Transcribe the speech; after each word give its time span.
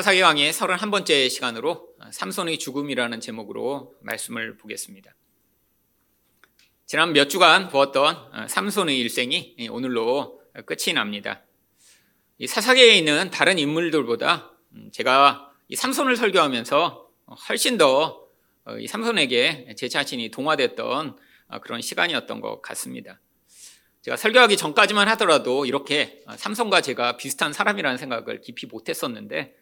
사사기 0.00 0.22
왕의 0.22 0.50
31번째 0.50 1.28
시간으로 1.28 1.90
삼손의 2.10 2.58
죽음이라는 2.58 3.20
제목으로 3.20 3.94
말씀을 4.00 4.56
보겠습니다. 4.56 5.14
지난 6.86 7.12
몇 7.12 7.28
주간 7.28 7.68
보았던 7.68 8.48
삼손의 8.48 8.98
일생이 8.98 9.68
오늘로 9.70 10.40
끝이 10.64 10.94
납니다. 10.94 11.42
이 12.38 12.46
사사기에 12.46 12.96
있는 12.96 13.30
다른 13.30 13.58
인물들보다 13.58 14.56
제가 14.90 15.52
이 15.68 15.76
삼손을 15.76 16.16
설교하면서 16.16 17.10
훨씬 17.50 17.76
더 17.76 18.30
이 18.78 18.86
삼손에게 18.86 19.74
제 19.76 19.88
자신이 19.88 20.30
동화됐던 20.30 21.18
그런 21.60 21.82
시간이었던 21.82 22.40
것 22.40 22.62
같습니다. 22.62 23.20
제가 24.00 24.16
설교하기 24.16 24.56
전까지만 24.56 25.08
하더라도 25.08 25.66
이렇게 25.66 26.24
삼손과 26.38 26.80
제가 26.80 27.18
비슷한 27.18 27.52
사람이라는 27.52 27.98
생각을 27.98 28.40
깊이 28.40 28.64
못했었는데 28.64 29.59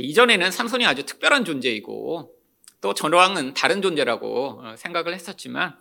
이전에는 0.00 0.50
삼손이 0.50 0.86
아주 0.86 1.04
특별한 1.04 1.44
존재이고 1.44 2.34
또 2.80 2.94
전왕은 2.94 3.54
다른 3.54 3.82
존재라고 3.82 4.62
생각을 4.76 5.14
했었지만 5.14 5.76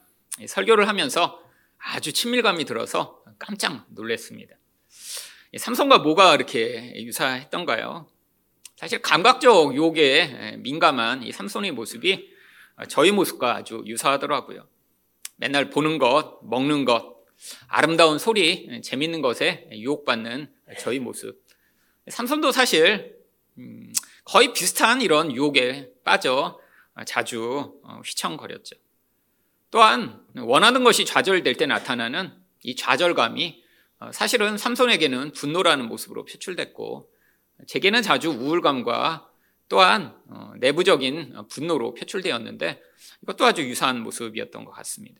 설교를 0.47 0.87
하면서 0.87 1.39
아주 1.77 2.11
친밀감이 2.13 2.65
들어서 2.65 3.23
깜짝 3.37 3.85
놀랐습니다. 3.89 4.55
삼손과 5.57 5.99
뭐가 5.99 6.35
이렇게 6.35 6.93
유사했던가요? 6.97 8.07
사실 8.75 9.01
감각적 9.01 9.75
욕에 9.75 10.57
민감한 10.59 11.23
이 11.23 11.31
삼손의 11.31 11.71
모습이 11.71 12.29
저희 12.87 13.11
모습과 13.11 13.55
아주 13.55 13.83
유사하더라고요. 13.85 14.67
맨날 15.37 15.69
보는 15.69 15.97
것, 15.97 16.39
먹는 16.43 16.85
것, 16.85 17.17
아름다운 17.67 18.19
소리, 18.19 18.81
재밌는 18.81 19.21
것에 19.21 19.69
유혹받는 19.71 20.53
저희 20.79 20.99
모습. 20.99 21.41
삼손도 22.07 22.51
사실 22.51 23.17
음, 23.57 23.91
거의 24.29 24.53
비슷한 24.53 25.01
이런 25.01 25.31
유혹에 25.31 25.91
빠져 26.03 26.59
자주 27.07 27.79
어, 27.83 28.01
휘청거렸죠. 28.05 28.75
또한 29.71 30.23
원하는 30.35 30.83
것이 30.83 31.03
좌절될 31.03 31.55
때 31.55 31.65
나타나는 31.65 32.31
이 32.61 32.75
좌절감이 32.75 33.63
어, 33.97 34.11
사실은 34.11 34.59
삼손에게는 34.59 35.31
분노라는 35.31 35.87
모습으로 35.87 36.25
표출됐고 36.25 37.11
제게는 37.65 38.03
자주 38.03 38.29
우울감과 38.29 39.31
또한 39.67 40.15
어, 40.27 40.53
내부적인 40.57 41.47
분노로 41.49 41.95
표출되었는데 41.95 42.83
이것도 43.23 43.45
아주 43.45 43.63
유사한 43.63 44.01
모습이었던 44.01 44.63
것 44.63 44.71
같습니다. 44.71 45.19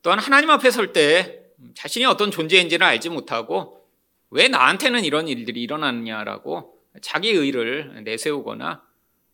또한 0.00 0.18
하나님 0.18 0.48
앞에 0.48 0.70
설 0.70 0.94
때 0.94 1.44
자신이 1.74 2.06
어떤 2.06 2.30
존재인지를 2.30 2.86
알지 2.86 3.10
못하고 3.10 3.86
왜 4.30 4.48
나한테는 4.48 5.04
이런 5.04 5.28
일들이 5.28 5.60
일어나느냐라고 5.60 6.79
자기 7.02 7.30
의를 7.30 8.02
내세우거나 8.04 8.82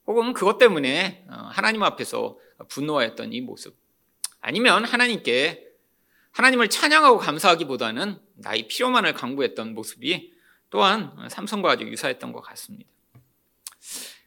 혹은 0.07 0.33
그것 0.33 0.59
때문에 0.59 1.27
어, 1.29 1.49
하나님 1.51 1.83
앞에서 1.83 2.39
분노하였던 2.69 3.33
이 3.33 3.41
모습. 3.41 3.77
아니면 4.41 4.85
하나님께 4.85 5.67
하나님을 6.31 6.69
찬양하고 6.69 7.19
감사하기보다는 7.19 8.21
나의 8.35 8.69
필요만을 8.69 9.15
강구했던 9.15 9.75
모습이 9.75 10.35
또한 10.71 11.17
삼손과 11.31 11.73
아주 11.73 11.85
유사했던 11.85 12.33
것 12.33 12.43
같습니다. 12.43 12.91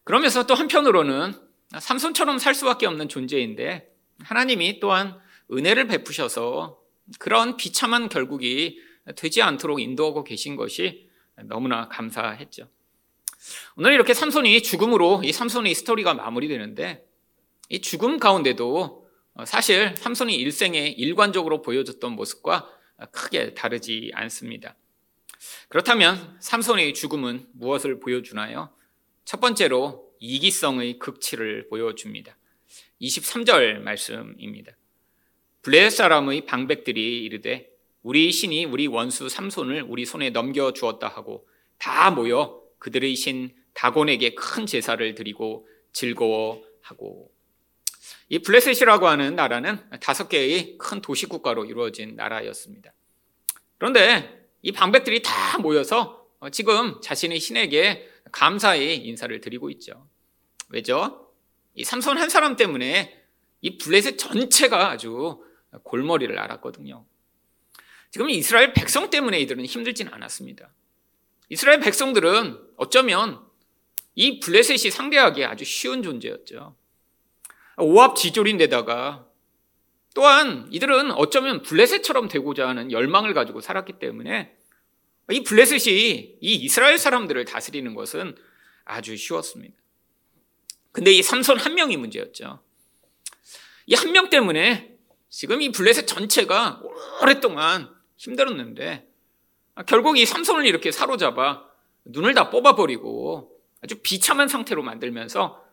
그러면서 0.04 0.48
또 0.48 0.56
한편으로는 0.56 1.34
삼손처럼 1.78 2.40
살 2.40 2.56
수밖에 2.56 2.88
없는 2.88 3.10
존재인데 3.10 3.94
하나님이 4.24 4.80
또한 4.80 5.20
은혜를 5.52 5.88
베푸셔서 5.88 6.80
그런 7.20 7.58
비참한 7.58 8.10
결국이 8.10 8.82
되지 9.16 9.42
않도록 9.42 9.80
인도하고 9.80 10.24
계신 10.24 10.56
것이 10.56 11.10
너무나 11.44 11.88
감사했죠. 11.88 12.68
오늘 13.76 13.94
이렇게 13.94 14.14
삼손이 14.14 14.62
죽음으로 14.64 15.22
이 15.24 15.32
삼손의 15.32 15.74
스토리가 15.76 16.14
마무리되는데 16.14 17.06
이 17.70 17.82
죽음 17.82 18.20
가운데도 18.20 19.08
사실 19.46 19.96
삼손이 19.98 20.36
일생에 20.36 20.88
일관적으로 20.88 21.62
보여줬던 21.62 22.14
모습과 22.14 22.70
크게 23.12 23.54
다르지 23.54 24.12
않습니다. 24.14 24.76
그렇다면 25.70 26.38
삼손의 26.42 26.94
죽음은 26.94 27.48
무엇을 27.54 28.00
보여주나요? 28.00 28.74
첫 29.24 29.40
번째로 29.40 30.12
이기성의 30.20 31.00
극치를 31.00 31.70
보여줍니다. 31.70 32.36
23절 33.02 33.80
말씀입니다. 33.80 34.74
블레 35.62 35.90
사람의 35.90 36.46
방백들이 36.46 37.24
이르되 37.24 37.70
우리 38.02 38.32
신이 38.32 38.66
우리 38.66 38.88
원수 38.88 39.30
삼손을 39.30 39.84
우리 39.88 40.06
손에 40.06 40.32
넘겨 40.32 40.74
주었다 40.74 41.08
하고 41.08 41.48
다 41.78 42.12
모여 42.12 42.62
그들의 42.80 43.16
신 43.16 43.54
다곤에게 43.74 44.36
큰 44.36 44.66
제사를 44.66 45.16
드리고 45.16 45.68
즐거워하고 45.94 47.32
이 48.30 48.40
블레셋이라고 48.40 49.08
하는 49.08 49.36
나라는 49.36 49.80
다섯 50.00 50.30
개의 50.30 50.78
큰 50.78 51.02
도시 51.02 51.26
국가로 51.26 51.66
이루어진 51.66 52.16
나라였습니다. 52.16 52.94
그런데 53.78 54.48
이 54.62 54.72
방백들이 54.72 55.22
다 55.22 55.58
모여서 55.60 56.28
지금 56.52 57.00
자신의 57.02 57.40
신에게 57.40 58.08
감사의 58.32 59.06
인사를 59.06 59.40
드리고 59.42 59.70
있죠. 59.72 60.08
왜죠? 60.70 61.34
이 61.74 61.84
삼손 61.84 62.18
한 62.18 62.30
사람 62.30 62.56
때문에 62.56 63.24
이 63.62 63.78
블레셋 63.78 64.18
전체가 64.18 64.92
아주 64.92 65.44
골머리를 65.84 66.38
앓았거든요. 66.38 67.06
지금 68.12 68.30
이스라엘 68.30 68.74
백성 68.74 69.10
때문에 69.10 69.40
이들은 69.42 69.66
힘들진 69.66 70.08
않았습니다. 70.10 70.72
이스라엘 71.50 71.80
백성들은 71.80 72.60
어쩌면 72.78 73.44
이 74.16 74.40
블레셋이 74.40 74.92
상대하기 74.92 75.46
아주 75.46 75.66
쉬운 75.66 76.04
존재였죠. 76.04 76.76
오합지졸인데다가 77.78 79.28
또한 80.14 80.68
이들은 80.72 81.12
어쩌면 81.12 81.62
블레셋처럼 81.62 82.28
되고자 82.28 82.68
하는 82.68 82.92
열망을 82.92 83.34
가지고 83.34 83.62
살았기 83.62 83.94
때문에 84.00 84.56
이 85.32 85.44
블레셋이 85.44 86.38
이 86.42 86.56
이스라엘 86.56 86.98
사람들을 86.98 87.46
다스리는 87.46 87.94
것은 87.94 88.36
아주 88.84 89.16
쉬웠습니다. 89.16 89.76
근데 90.92 91.12
이 91.12 91.22
삼손 91.22 91.60
한 91.60 91.76
명이 91.76 91.98
문제였죠. 91.98 92.64
이 93.88 93.96
한 93.96 94.12
명 94.12 94.30
때문에 94.30 94.98
지금 95.30 95.62
이 95.62 95.72
블레셋 95.72 96.08
전체가 96.08 96.82
오랫동안 97.22 97.90
힘들었는데 98.18 99.09
결국 99.86 100.18
이 100.18 100.26
삼손을 100.26 100.66
이렇게 100.66 100.92
사로잡아 100.92 101.66
눈을 102.06 102.34
다 102.34 102.50
뽑아버리고 102.50 103.60
아주 103.82 103.96
비참한 104.02 104.48
상태로 104.48 104.84
만들면서 104.84 105.64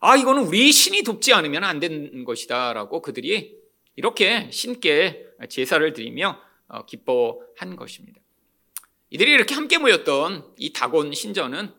아, 0.00 0.16
이거는 0.16 0.44
우리 0.44 0.70
신이 0.70 1.02
돕지 1.02 1.32
않으면 1.32 1.64
안 1.64 1.80
되는 1.80 2.24
것이다 2.24 2.72
라고 2.72 3.00
그들이 3.00 3.56
이렇게 3.96 4.50
신께 4.50 5.26
제사를 5.48 5.92
드리며 5.92 6.38
어, 6.68 6.84
기뻐한 6.84 7.76
것입니다. 7.76 8.20
이들이 9.10 9.30
이렇게 9.32 9.54
함께 9.54 9.78
모였던 9.78 10.54
이 10.58 10.72
다곤 10.72 11.12
신전은 11.12 11.72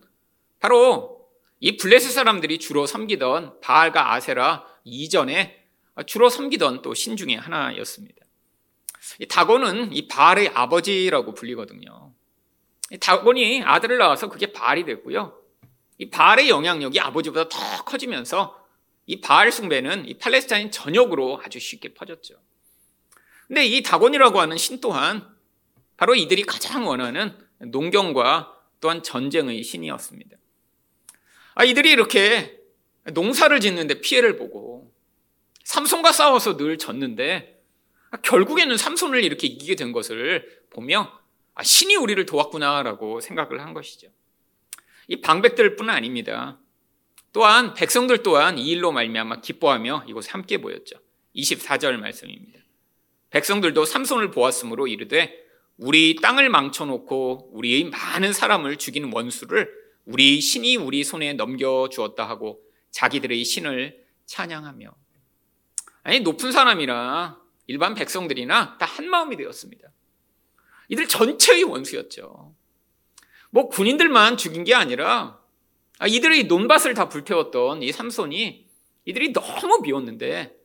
바로 0.59 1.29
이 1.59 1.77
블레셋 1.77 2.11
사람들이 2.11 2.59
주로 2.59 2.85
섬기던 2.85 3.59
바알과 3.61 4.13
아세라 4.13 4.65
이전에 4.83 5.63
주로 6.05 6.29
섬기던 6.29 6.81
또 6.81 6.93
신 6.93 7.17
중의 7.17 7.37
하나였습니다. 7.37 8.24
이 9.19 9.27
다곤은 9.27 9.93
이 9.93 10.07
바알의 10.07 10.49
아버지라고 10.49 11.33
불리거든요. 11.33 12.13
이 12.91 12.97
다곤이 12.97 13.63
아들을 13.63 13.97
낳아서 13.97 14.29
그게 14.29 14.51
바알이 14.51 14.85
됐고요. 14.85 15.41
이 15.97 16.09
바알의 16.09 16.49
영향력이 16.49 16.99
아버지보다 16.99 17.49
더 17.49 17.83
커지면서 17.83 18.63
이 19.07 19.21
바알 19.21 19.51
숭배는 19.51 20.07
이 20.07 20.15
팔레스타인 20.15 20.71
전역으로 20.71 21.41
아주 21.43 21.59
쉽게 21.59 21.93
퍼졌죠. 21.93 22.35
근데 23.47 23.65
이 23.65 23.83
다곤이라고 23.83 24.39
하는 24.39 24.57
신 24.57 24.81
또한 24.81 25.27
바로 25.97 26.15
이들이 26.15 26.43
가장 26.43 26.87
원하는 26.87 27.37
농경과 27.59 28.53
또한 28.81 29.03
전쟁의 29.03 29.63
신이었습니다. 29.63 30.37
아, 31.53 31.63
이들이 31.63 31.91
이렇게 31.91 32.59
농사를 33.13 33.57
짓는데 33.59 34.01
피해를 34.01 34.35
보고 34.35 34.91
삼손과 35.63 36.11
싸워서 36.11 36.57
늘 36.57 36.77
졌는데 36.77 37.54
결국에는 38.21 38.77
삼손을 38.77 39.23
이렇게 39.23 39.47
이기게 39.47 39.75
된 39.75 39.91
것을 39.91 40.63
보며 40.69 41.11
아, 41.53 41.63
신이 41.63 41.95
우리를 41.95 42.25
도왔구나라고 42.25 43.21
생각을 43.21 43.61
한 43.61 43.73
것이죠. 43.73 44.07
이 45.07 45.21
방백들뿐 45.21 45.89
아닙니다. 45.89 46.59
또한 47.31 47.73
백성들 47.73 48.23
또한 48.23 48.57
이 48.57 48.69
일로 48.69 48.91
말미암아 48.91 49.41
기뻐하며 49.41 50.05
이곳에 50.07 50.31
함께 50.31 50.57
모였죠. 50.57 50.97
24절 51.35 51.97
말씀입니다. 51.97 52.59
백성들도 53.29 53.83
삼손을 53.85 54.31
보았으므로 54.31 54.87
이르되 54.87 55.45
우리 55.77 56.15
땅을 56.15 56.49
망쳐놓고 56.49 57.51
우리의 57.53 57.85
많은 57.85 58.31
사람을 58.31 58.77
죽이는 58.77 59.11
원수를 59.13 59.69
우리 60.05 60.39
신이 60.39 60.77
우리 60.77 61.03
손에 61.03 61.33
넘겨 61.33 61.89
주었다 61.91 62.27
하고 62.27 62.61
자기들의 62.91 63.43
신을 63.43 64.05
찬양하며 64.25 64.95
아니 66.03 66.19
높은 66.21 66.51
사람이라 66.51 67.44
일반 67.67 67.95
백성들이나 67.95 68.77
다 68.77 68.85
한 68.85 69.09
마음이 69.09 69.35
되었습니다. 69.35 69.89
이들 70.87 71.07
전체의 71.07 71.63
원수였죠. 71.63 72.55
뭐 73.49 73.69
군인들만 73.69 74.37
죽인 74.37 74.63
게 74.63 74.73
아니라 74.73 75.39
아, 75.97 76.07
이들이 76.07 76.45
논밭을 76.45 76.93
다 76.93 77.09
불태웠던 77.09 77.81
이 77.83 77.91
삼손이 77.91 78.67
이들이 79.05 79.33
너무 79.33 79.81
미웠는데 79.81 80.55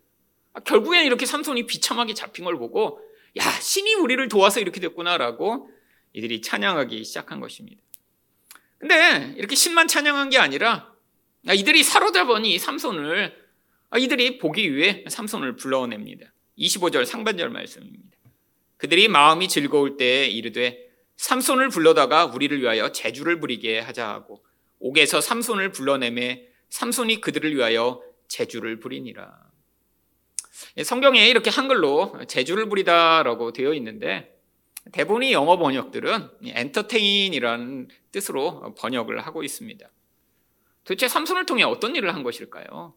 아, 0.52 0.60
결국엔 0.60 1.06
이렇게 1.06 1.26
삼손이 1.26 1.66
비참하게 1.66 2.14
잡힌 2.14 2.44
걸 2.44 2.58
보고 2.58 3.00
야 3.38 3.42
신이 3.42 3.94
우리를 3.94 4.28
도와서 4.28 4.60
이렇게 4.60 4.80
됐구나라고 4.80 5.70
이들이 6.12 6.42
찬양하기 6.42 7.04
시작한 7.04 7.40
것입니다. 7.40 7.82
근데 8.78 9.34
이렇게 9.36 9.54
신만 9.54 9.88
찬양한 9.88 10.30
게 10.30 10.38
아니라 10.38 10.92
아, 11.46 11.54
이들이 11.54 11.82
사로잡은 11.82 12.44
이 12.44 12.58
삼손을 12.58 13.34
아, 13.90 13.98
이들이 13.98 14.38
보기 14.38 14.74
위해 14.74 15.04
삼손을 15.08 15.56
불러냅니다. 15.56 16.32
25절 16.60 17.04
상반절 17.04 17.50
말씀입니다. 17.50 18.18
그들이 18.76 19.08
마음이 19.08 19.48
즐거울 19.48 19.96
때에 19.96 20.26
이르되 20.28 20.88
삼손을 21.16 21.68
불러다가 21.68 22.26
우리를 22.26 22.60
위하여 22.60 22.92
제주를 22.92 23.40
부리게 23.40 23.80
하자 23.80 24.08
하고 24.08 24.44
옥에서 24.78 25.20
삼손을 25.20 25.72
불러내매 25.72 26.46
삼손이 26.70 27.20
그들을 27.20 27.54
위하여 27.54 28.02
제주를 28.28 28.78
부리니라. 28.78 29.50
예, 30.76 30.84
성경에 30.84 31.28
이렇게 31.28 31.50
한글로 31.50 32.26
제주를 32.28 32.68
부리다라고 32.68 33.52
되어 33.52 33.74
있는데 33.74 34.38
대부분의 34.92 35.32
영어 35.32 35.58
번역들은 35.58 36.30
엔터테인이라는 36.44 37.88
뜻으로 38.12 38.74
번역을 38.76 39.20
하고 39.20 39.42
있습니다. 39.42 39.88
도대체 40.84 41.08
삼손을 41.08 41.44
통해 41.46 41.64
어떤 41.64 41.94
일을 41.94 42.14
한 42.14 42.22
것일까요? 42.22 42.94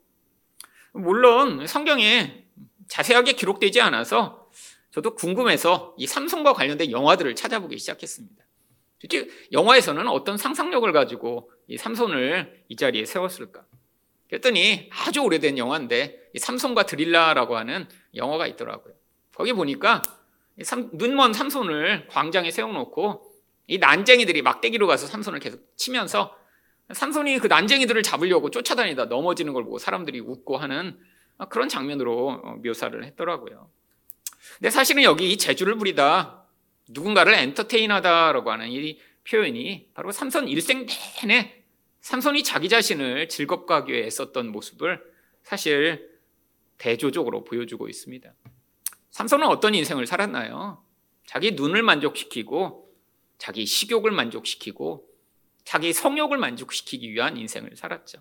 물론 0.94 1.68
성경에 1.68 2.46
자세하게 2.88 3.34
기록되지 3.34 3.82
않아서 3.82 4.50
저도 4.92 5.16
궁금해서 5.16 5.96
이 5.98 6.06
삼손과 6.06 6.54
관련된 6.54 6.92
영화들을 6.92 7.36
찾아보기 7.36 7.78
시작했습니다. 7.78 8.44
도대체 9.02 9.30
영화에서는 9.52 10.08
어떤 10.08 10.38
상상력을 10.38 10.92
가지고 10.92 11.52
이 11.68 11.78
삼손을 11.78 12.64
이 12.70 12.76
자리에 12.76 13.06
세웠을까? 13.06 13.66
그랬더니 14.30 14.90
아주 14.92 15.22
오래된 15.22 15.58
영화인데 15.58 16.30
삼손과 16.38 16.86
드릴라라고 16.86 17.58
하는 17.58 17.88
영화가 18.16 18.48
있더라고요. 18.48 18.94
거기 19.36 19.54
보니까 19.54 20.02
눈먼 20.94 21.34
삼손을 21.34 22.08
광장에 22.08 22.52
세워놓고 22.52 23.32
이 23.68 23.78
난쟁이들이 23.78 24.42
막대기로 24.42 24.88
가서 24.88 25.08
삼손을 25.08 25.40
계속 25.40 25.62
치면서 25.76 26.36
삼손이 26.92 27.40
그 27.40 27.48
난쟁이들을 27.48 28.04
잡으려고 28.04 28.50
쫓아다니다 28.52 29.06
넘어지는 29.06 29.54
걸 29.54 29.64
보고 29.64 29.80
사람들이 29.80 30.20
웃고 30.20 30.58
하는 30.58 31.00
그런 31.50 31.70
장면으로 31.70 32.42
어, 32.44 32.56
묘사를 32.64 33.04
했더라고요. 33.04 33.70
근데 34.58 34.70
사실은 34.70 35.04
여기 35.04 35.32
이 35.32 35.38
재주를 35.38 35.78
부리다 35.78 36.46
누군가를 36.90 37.34
엔터테인하다라고 37.34 38.52
하는 38.52 38.70
이 38.70 39.00
표현이 39.28 39.90
바로 39.94 40.12
삼손 40.12 40.48
일생 40.48 40.86
내내 41.22 41.64
삼손이 42.02 42.44
자기 42.44 42.68
자신을 42.68 43.30
즐겁게 43.30 44.06
애썼던 44.06 44.52
모습을 44.52 45.02
사실 45.44 46.10
대조적으로 46.78 47.46
보여주고 47.46 47.88
있습니다. 47.88 48.34
삼손은 49.12 49.48
어떤 49.48 49.74
인생을 49.74 50.06
살았나요? 50.06 50.84
자기 51.26 51.52
눈을 51.52 51.82
만족시키고 51.84 52.94
자기 53.38 53.66
식욕을 53.66 54.12
만족시키고 54.12 55.08
자기 55.64 55.94
성욕을 55.94 56.38
만족시키기 56.38 57.12
위한 57.14 57.38
인생을 57.38 57.76
살았죠. 57.76 58.20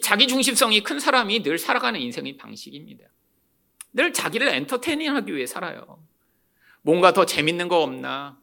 자기 0.00 0.26
중심성이 0.26 0.82
큰 0.82 0.98
사람이 0.98 1.42
늘 1.42 1.58
살아가는 1.58 2.00
인생의 2.00 2.36
방식입니다. 2.36 3.04
늘 3.92 4.12
자기를 4.12 4.48
엔터테인하기 4.48 5.34
위해 5.34 5.46
살아요. 5.46 6.02
뭔가 6.82 7.12
더 7.12 7.24
재밌는 7.24 7.68
거 7.68 7.82
없나? 7.82 8.38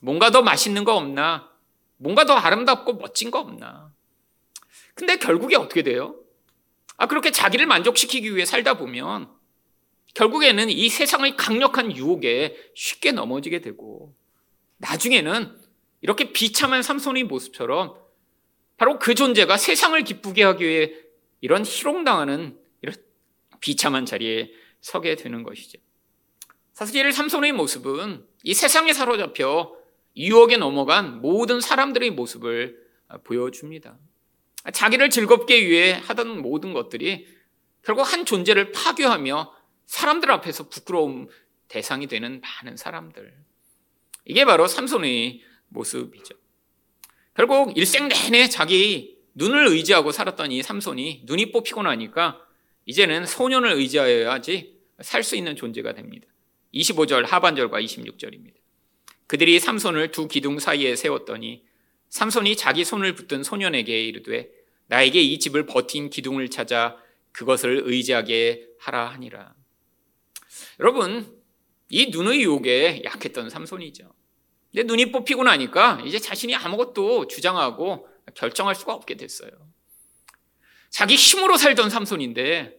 뭔가 0.00 0.30
더 0.30 0.42
맛있는 0.42 0.84
거 0.84 0.96
없나? 0.96 1.50
뭔가 1.98 2.24
더 2.24 2.34
아름답고 2.34 2.94
멋진 2.94 3.30
거 3.30 3.40
없나? 3.40 3.92
근데 4.94 5.16
결국에 5.16 5.56
어떻게 5.56 5.82
돼요? 5.82 6.16
아, 6.96 7.06
그렇게 7.06 7.30
자기를 7.30 7.66
만족시키기 7.66 8.34
위해 8.34 8.46
살다 8.46 8.78
보면 8.78 9.30
결국에는 10.14 10.70
이 10.70 10.88
세상의 10.88 11.36
강력한 11.36 11.94
유혹에 11.94 12.56
쉽게 12.74 13.12
넘어지게 13.12 13.60
되고 13.60 14.14
나중에는 14.78 15.60
이렇게 16.00 16.32
비참한 16.32 16.82
삼손의 16.82 17.24
모습처럼 17.24 17.94
바로 18.76 18.98
그 18.98 19.14
존재가 19.14 19.56
세상을 19.56 20.02
기쁘게 20.04 20.42
하기 20.44 20.66
위해 20.66 20.92
이런 21.40 21.64
희롱당하는 21.64 22.58
이런 22.82 22.94
비참한 23.60 24.06
자리에 24.06 24.50
서게 24.80 25.16
되는 25.16 25.42
것이죠. 25.42 25.78
사실 26.72 27.10
삼손의 27.12 27.52
모습은 27.52 28.26
이 28.42 28.54
세상에 28.54 28.92
사로잡혀 28.92 29.74
유혹에 30.16 30.56
넘어간 30.56 31.20
모든 31.20 31.60
사람들의 31.60 32.10
모습을 32.10 32.78
보여줍니다. 33.24 33.98
자기를 34.72 35.10
즐겁게 35.10 35.66
위해 35.66 35.92
하던 35.92 36.42
모든 36.42 36.72
것들이 36.72 37.28
결국 37.82 38.02
한 38.02 38.24
존재를 38.24 38.72
파괴하며 38.72 39.54
사람들 39.86 40.30
앞에서 40.32 40.68
부끄러움 40.68 41.28
대상이 41.68 42.06
되는 42.08 42.40
많은 42.40 42.76
사람들. 42.76 43.32
이게 44.24 44.44
바로 44.44 44.66
삼손의 44.66 45.40
모습이죠. 45.68 46.34
결국 47.36 47.76
일생 47.76 48.08
내내 48.08 48.48
자기 48.48 49.18
눈을 49.34 49.66
의지하고 49.68 50.10
살았던 50.10 50.52
이 50.52 50.62
삼손이 50.62 51.22
눈이 51.26 51.52
뽑히고 51.52 51.82
나니까 51.82 52.40
이제는 52.86 53.26
소년을 53.26 53.72
의지하여야지 53.72 54.74
살 55.02 55.22
수 55.22 55.36
있는 55.36 55.54
존재가 55.54 55.92
됩니다. 55.92 56.26
25절 56.72 57.26
하반절과 57.26 57.80
26절입니다. 57.82 58.54
그들이 59.26 59.60
삼손을 59.60 60.12
두 60.12 60.28
기둥 60.28 60.58
사이에 60.58 60.96
세웠더니 60.96 61.64
삼손이 62.08 62.56
자기 62.56 62.84
손을 62.84 63.14
붙든 63.14 63.42
소년에게 63.42 64.04
이르되 64.06 64.50
나에게 64.86 65.20
이 65.20 65.38
집을 65.38 65.66
버틴 65.66 66.08
기둥을 66.08 66.48
찾아 66.48 66.96
그것을 67.32 67.82
의지하게 67.84 68.66
하라 68.78 69.10
하니라. 69.10 69.54
여러분, 70.80 71.36
이 71.90 72.06
눈의 72.06 72.40
유혹에 72.40 73.02
약했던 73.04 73.50
삼손이죠. 73.50 74.10
근데 74.76 74.88
눈이 74.88 75.10
뽑히고 75.10 75.42
나니까 75.42 76.02
이제 76.04 76.18
자신이 76.18 76.54
아무것도 76.54 77.28
주장하고 77.28 78.06
결정할 78.34 78.74
수가 78.74 78.92
없게 78.92 79.16
됐어요. 79.16 79.48
자기 80.90 81.14
힘으로 81.14 81.56
살던 81.56 81.88
삼손인데 81.88 82.76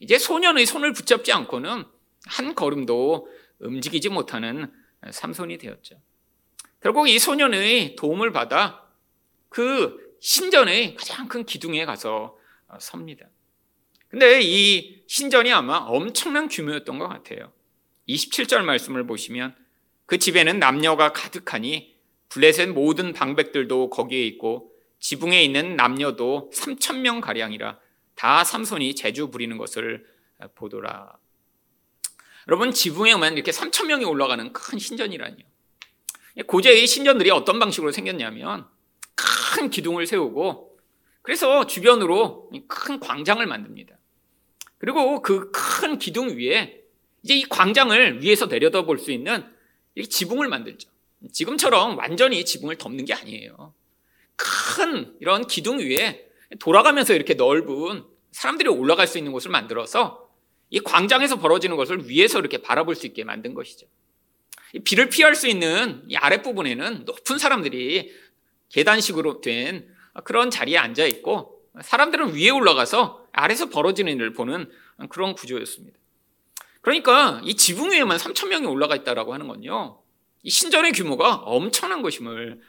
이제 0.00 0.18
소년의 0.18 0.66
손을 0.66 0.92
붙잡지 0.92 1.32
않고는 1.32 1.86
한 2.26 2.54
걸음도 2.54 3.26
움직이지 3.60 4.10
못하는 4.10 4.70
삼손이 5.10 5.56
되었죠. 5.56 5.98
결국 6.82 7.08
이 7.08 7.18
소년의 7.18 7.96
도움을 7.96 8.30
받아 8.32 8.86
그 9.48 10.18
신전의 10.20 10.94
가장 10.94 11.26
큰 11.28 11.46
기둥에 11.46 11.86
가서 11.86 12.36
섭니다. 12.78 13.24
근데 14.08 14.42
이 14.42 15.02
신전이 15.06 15.50
아마 15.54 15.78
엄청난 15.78 16.48
규모였던 16.48 16.98
것 16.98 17.08
같아요. 17.08 17.50
27절 18.10 18.60
말씀을 18.60 19.06
보시면 19.06 19.63
그 20.06 20.18
집에는 20.18 20.58
남녀가 20.58 21.12
가득하니 21.12 21.94
블레셋 22.28 22.70
모든 22.70 23.12
방백들도 23.12 23.90
거기에 23.90 24.24
있고 24.26 24.72
지붕에 24.98 25.42
있는 25.42 25.76
남녀도 25.76 26.50
3천 26.54 27.00
명 27.00 27.20
가량이라 27.20 27.78
다 28.14 28.44
삼손이 28.44 28.94
제주 28.94 29.30
부리는 29.30 29.56
것을 29.56 30.04
보더라. 30.54 31.16
여러분 32.48 32.72
지붕에 32.72 33.12
오면 33.12 33.34
이렇게 33.34 33.50
3천 33.50 33.86
명이 33.86 34.04
올라가는 34.04 34.52
큰 34.52 34.78
신전이라니요. 34.78 35.46
고대의 36.46 36.86
신전들이 36.86 37.30
어떤 37.30 37.58
방식으로 37.58 37.92
생겼냐면 37.92 38.66
큰 39.14 39.70
기둥을 39.70 40.06
세우고 40.06 40.78
그래서 41.22 41.66
주변으로 41.66 42.50
큰 42.68 43.00
광장을 43.00 43.44
만듭니다. 43.46 43.96
그리고 44.78 45.22
그 45.22 45.50
큰 45.84 45.98
기둥 45.98 46.38
위에 46.38 46.80
이제 47.22 47.34
이 47.34 47.44
광장을 47.44 48.22
위에서 48.22 48.46
내려다볼 48.46 48.98
수 48.98 49.12
있는 49.12 49.44
지붕을 50.02 50.48
만들죠. 50.48 50.88
지금처럼 51.32 51.96
완전히 51.98 52.44
지붕을 52.44 52.76
덮는 52.76 53.04
게 53.04 53.14
아니에요. 53.14 53.74
큰 54.36 55.16
이런 55.20 55.46
기둥 55.46 55.78
위에 55.78 56.28
돌아가면서 56.58 57.14
이렇게 57.14 57.34
넓은 57.34 58.04
사람들이 58.32 58.68
올라갈 58.68 59.06
수 59.06 59.18
있는 59.18 59.32
곳을 59.32 59.50
만들어서 59.50 60.28
이 60.70 60.80
광장에서 60.80 61.38
벌어지는 61.38 61.76
것을 61.76 62.08
위에서 62.08 62.40
이렇게 62.40 62.58
바라볼 62.58 62.96
수 62.96 63.06
있게 63.06 63.22
만든 63.22 63.54
것이죠. 63.54 63.86
비를 64.84 65.08
피할 65.08 65.36
수 65.36 65.46
있는 65.46 66.02
이 66.08 66.16
아랫부분에는 66.16 67.04
높은 67.04 67.38
사람들이 67.38 68.12
계단식으로 68.70 69.40
된 69.40 69.88
그런 70.24 70.50
자리에 70.50 70.76
앉아 70.76 71.06
있고 71.06 71.62
사람들은 71.80 72.34
위에 72.34 72.50
올라가서 72.50 73.28
아래서 73.32 73.68
벌어지는 73.68 74.14
일을 74.14 74.32
보는 74.32 74.68
그런 75.10 75.34
구조였습니다. 75.34 75.96
그러니까 76.84 77.40
이 77.44 77.54
지붕 77.54 77.92
위에만 77.92 78.18
3천 78.18 78.48
명이 78.48 78.66
올라가 78.66 78.94
있다라고 78.94 79.32
하는 79.32 79.48
건요. 79.48 80.02
이 80.42 80.50
신전의 80.50 80.92
규모가 80.92 81.36
엄청난 81.36 82.02
것임을 82.02 82.60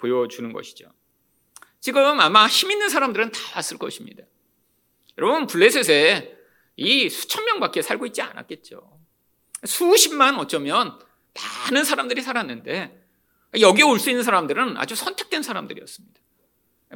보여주는 0.00 0.52
것이죠. 0.52 0.92
지금 1.78 2.18
아마 2.20 2.48
힘 2.48 2.72
있는 2.72 2.88
사람들은 2.88 3.30
다 3.30 3.40
왔을 3.54 3.78
것입니다. 3.78 4.24
여러분 5.18 5.46
블레셋에 5.46 6.36
이 6.76 7.08
수천 7.08 7.44
명밖에 7.44 7.80
살고 7.80 8.06
있지 8.06 8.22
않았겠죠. 8.22 8.98
수십만 9.64 10.36
어쩌면 10.40 10.98
많은 11.70 11.84
사람들이 11.84 12.22
살았는데 12.22 13.06
여기에 13.60 13.84
올 13.84 14.00
수 14.00 14.10
있는 14.10 14.24
사람들은 14.24 14.76
아주 14.78 14.96
선택된 14.96 15.44
사람들이었습니다. 15.44 16.20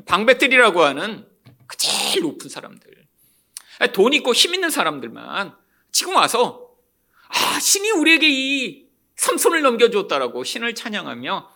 방배들이라고 0.06 0.82
하는 0.82 1.28
그 1.68 1.76
제일 1.76 2.22
높은 2.22 2.48
사람들, 2.48 3.06
돈 3.92 4.12
있고 4.12 4.32
힘 4.32 4.54
있는 4.54 4.70
사람들만 4.70 5.56
지금 5.92 6.16
와서 6.16 6.63
아 7.34 7.58
신이 7.58 7.90
우리에게 7.90 8.28
이 8.28 8.86
삼손을 9.16 9.62
넘겨주었다라고 9.62 10.44
신을 10.44 10.74
찬양하며 10.74 11.50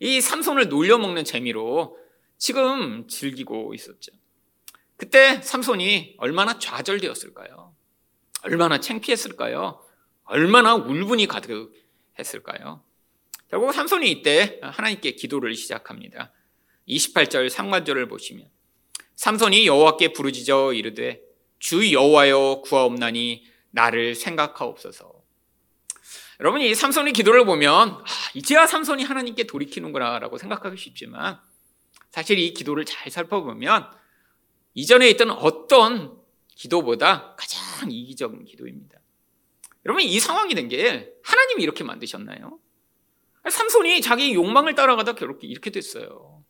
이 0.00 0.20
삼손을 0.20 0.68
놀려먹는 0.68 1.24
재미로 1.24 1.96
지금 2.36 3.06
즐기고 3.08 3.74
있었죠. 3.74 4.12
그때 4.96 5.40
삼손이 5.40 6.16
얼마나 6.18 6.58
좌절되었을까요? 6.58 7.74
얼마나 8.42 8.80
창피했을까요? 8.80 9.80
얼마나 10.24 10.74
울분이 10.74 11.26
가득했을까요? 11.26 12.82
결국 13.48 13.72
삼손이 13.72 14.10
이때 14.10 14.58
하나님께 14.62 15.12
기도를 15.12 15.54
시작합니다. 15.54 16.32
28절 16.88 17.48
상관절을 17.48 18.08
보시면 18.08 18.48
삼손이 19.14 19.66
여호와께 19.66 20.12
부르짖어 20.12 20.72
이르되 20.72 21.22
주 21.58 21.92
여호와여 21.92 22.62
구하옵나니 22.64 23.53
나를 23.74 24.14
생각하옵소서. 24.14 25.12
여러분 26.40 26.60
이 26.60 26.74
삼손의 26.74 27.12
기도를 27.12 27.44
보면 27.44 27.90
아, 27.90 28.04
이제야 28.34 28.66
삼손이 28.66 29.02
하나님께 29.04 29.44
돌이키는구나라고 29.44 30.38
생각하기 30.38 30.76
쉽지만 30.76 31.40
사실 32.10 32.38
이 32.38 32.54
기도를 32.54 32.84
잘 32.84 33.10
살펴보면 33.10 33.90
이전에 34.74 35.08
있던 35.10 35.30
어떤 35.30 36.16
기도보다 36.54 37.34
가장 37.36 37.90
이기적인 37.90 38.44
기도입니다. 38.44 38.98
여러분 39.86 40.02
이 40.02 40.18
상황이 40.20 40.54
된 40.54 40.68
게 40.68 41.12
하나님이 41.24 41.62
이렇게 41.62 41.84
만드셨나요? 41.84 42.58
삼손이 43.48 44.00
자기 44.00 44.34
욕망을 44.34 44.74
따라가다 44.74 45.14
결국 45.14 45.44
이렇게 45.44 45.70
됐어요. 45.70 46.44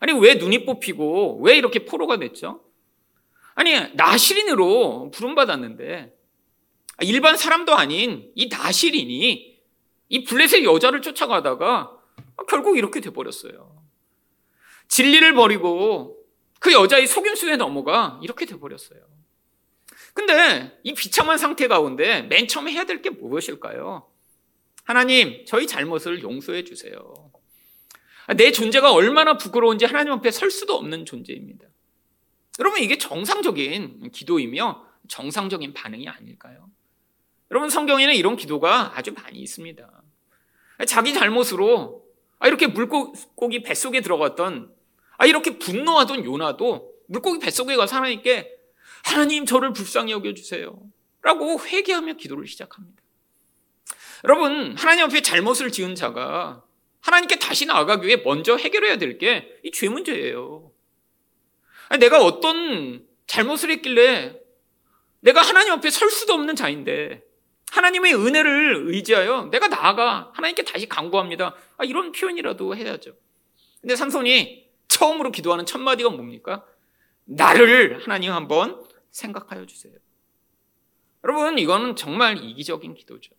아니 0.00 0.12
왜 0.12 0.34
눈이 0.34 0.64
뽑히고 0.64 1.40
왜 1.42 1.56
이렇게 1.56 1.84
포로가 1.84 2.18
됐죠? 2.18 2.62
아니 3.54 3.72
나시린으로 3.94 5.10
부름받았는데 5.12 6.15
일반 7.02 7.36
사람도 7.36 7.74
아닌 7.74 8.30
이 8.34 8.48
나시린이 8.48 9.60
이 10.08 10.24
블레셋 10.24 10.64
여자를 10.64 11.02
쫓아가다가 11.02 11.92
결국 12.48 12.78
이렇게 12.78 13.00
돼버렸어요. 13.00 13.84
진리를 14.88 15.34
버리고 15.34 16.24
그 16.60 16.72
여자의 16.72 17.06
속임수에 17.06 17.56
넘어가 17.56 18.18
이렇게 18.22 18.46
돼버렸어요. 18.46 19.00
근데 20.14 20.78
이 20.84 20.94
비참한 20.94 21.36
상태 21.36 21.68
가운데 21.68 22.22
맨 22.22 22.48
처음에 22.48 22.72
해야 22.72 22.84
될 22.84 23.02
게 23.02 23.10
무엇일까요? 23.10 24.08
하나님, 24.84 25.44
저희 25.46 25.66
잘못을 25.66 26.22
용서해 26.22 26.64
주세요. 26.64 27.30
내 28.36 28.52
존재가 28.52 28.92
얼마나 28.92 29.36
부끄러운지 29.36 29.84
하나님 29.84 30.12
앞에 30.14 30.30
설 30.30 30.50
수도 30.50 30.74
없는 30.76 31.04
존재입니다. 31.04 31.66
여러분, 32.60 32.80
이게 32.80 32.96
정상적인 32.96 34.10
기도이며 34.12 34.86
정상적인 35.08 35.74
반응이 35.74 36.08
아닐까요? 36.08 36.70
여러분, 37.50 37.70
성경에는 37.70 38.14
이런 38.14 38.36
기도가 38.36 38.92
아주 38.96 39.12
많이 39.12 39.38
있습니다. 39.38 39.88
자기 40.86 41.14
잘못으로 41.14 42.04
아, 42.38 42.48
이렇게 42.48 42.66
물고기 42.66 43.62
뱃속에 43.62 44.00
들어갔던 44.00 44.74
아, 45.16 45.26
이렇게 45.26 45.58
분노하던 45.58 46.24
요나도 46.24 46.92
물고기 47.08 47.38
뱃속에 47.38 47.76
가서 47.76 47.96
하나님께 47.96 48.52
하나님 49.04 49.46
저를 49.46 49.72
불쌍히 49.72 50.12
여겨주세요. 50.12 50.78
라고 51.22 51.58
회개하며 51.60 52.14
기도를 52.14 52.46
시작합니다. 52.46 53.02
여러분, 54.24 54.76
하나님 54.76 55.04
앞에 55.04 55.22
잘못을 55.22 55.70
지은 55.70 55.94
자가 55.94 56.62
하나님께 57.00 57.38
다시 57.38 57.66
나아가기 57.66 58.06
위해 58.06 58.22
먼저 58.24 58.56
해결해야 58.56 58.98
될 58.98 59.18
게 59.18 59.60
이 59.64 59.70
죄 59.70 59.88
문제예요. 59.88 60.72
내가 62.00 62.22
어떤 62.24 63.06
잘못을 63.26 63.70
했길래 63.70 64.40
내가 65.20 65.40
하나님 65.42 65.72
앞에 65.74 65.88
설 65.90 66.10
수도 66.10 66.34
없는 66.34 66.56
자인데 66.56 67.22
하나님의 67.72 68.14
은혜를 68.14 68.84
의지하여 68.88 69.48
내가 69.50 69.68
나아가 69.68 70.30
하나님께 70.34 70.64
다시 70.64 70.88
강구합니다. 70.88 71.54
아, 71.76 71.84
이런 71.84 72.12
표현이라도 72.12 72.76
해야죠. 72.76 73.12
근데 73.80 73.96
삼손이 73.96 74.66
처음으로 74.88 75.30
기도하는 75.30 75.66
첫 75.66 75.78
마디가 75.78 76.10
뭡니까? 76.10 76.64
나를 77.24 78.02
하나님 78.02 78.32
한번 78.32 78.82
생각하여 79.10 79.66
주세요. 79.66 79.92
여러분, 81.24 81.58
이거는 81.58 81.96
정말 81.96 82.42
이기적인 82.42 82.94
기도죠. 82.94 83.32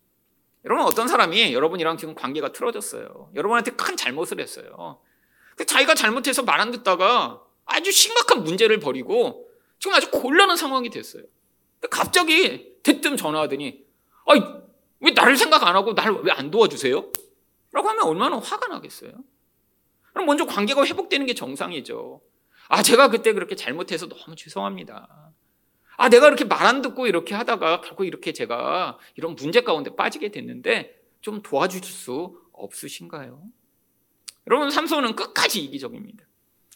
여러분, 0.65 0.85
어떤 0.85 1.07
사람이 1.07 1.53
여러분이랑 1.53 1.97
지금 1.97 2.13
관계가 2.13 2.51
틀어졌어요. 2.51 3.31
여러분한테 3.33 3.71
큰 3.71 3.95
잘못을 3.95 4.41
했어요. 4.41 4.99
자기가 5.65 5.95
잘못해서 5.95 6.43
말 6.43 6.59
안 6.59 6.71
듣다가 6.71 7.41
아주 7.65 7.91
심각한 7.91 8.43
문제를 8.43 8.79
벌이고 8.79 9.49
지금 9.79 9.95
아주 9.95 10.11
곤란한 10.11 10.57
상황이 10.57 10.89
됐어요. 10.89 11.23
갑자기 11.89 12.75
대뜸 12.83 13.15
전화하더니, 13.15 13.86
아이, 14.27 14.41
왜 14.99 15.11
나를 15.11 15.37
생각 15.37 15.63
안 15.63 15.75
하고 15.75 15.93
나를 15.93 16.21
왜 16.23 16.31
안 16.31 16.51
도와주세요? 16.51 17.11
라고 17.71 17.89
하면 17.89 18.03
얼마나 18.03 18.37
화가 18.37 18.67
나겠어요? 18.67 19.11
그럼 20.13 20.25
먼저 20.25 20.45
관계가 20.45 20.85
회복되는 20.85 21.25
게 21.25 21.33
정상이죠. 21.33 22.21
아, 22.69 22.81
제가 22.81 23.09
그때 23.09 23.33
그렇게 23.33 23.55
잘못해서 23.55 24.07
너무 24.07 24.35
죄송합니다. 24.35 25.31
아, 25.97 26.09
내가 26.09 26.27
이렇게 26.27 26.43
말 26.45 26.65
안 26.65 26.81
듣고 26.81 27.07
이렇게 27.07 27.33
하다가 27.35 27.81
결국 27.81 28.05
이렇게 28.05 28.33
제가 28.33 28.97
이런 29.15 29.35
문제 29.35 29.61
가운데 29.61 29.95
빠지게 29.95 30.31
됐는데 30.31 30.95
좀 31.21 31.41
도와주실 31.41 31.85
수 31.85 32.39
없으신가요? 32.53 33.41
여러분, 34.47 34.69
삼손은 34.71 35.15
끝까지 35.15 35.63
이기적입니다. 35.63 36.23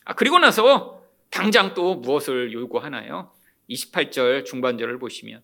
아, 0.05 0.13
그리고 0.15 0.39
나서 0.39 1.03
당장 1.29 1.74
또 1.74 1.96
무엇을 1.96 2.53
요구하나요? 2.53 3.31
28절 3.70 4.46
중반절을 4.46 5.00
보시면 5.00 5.41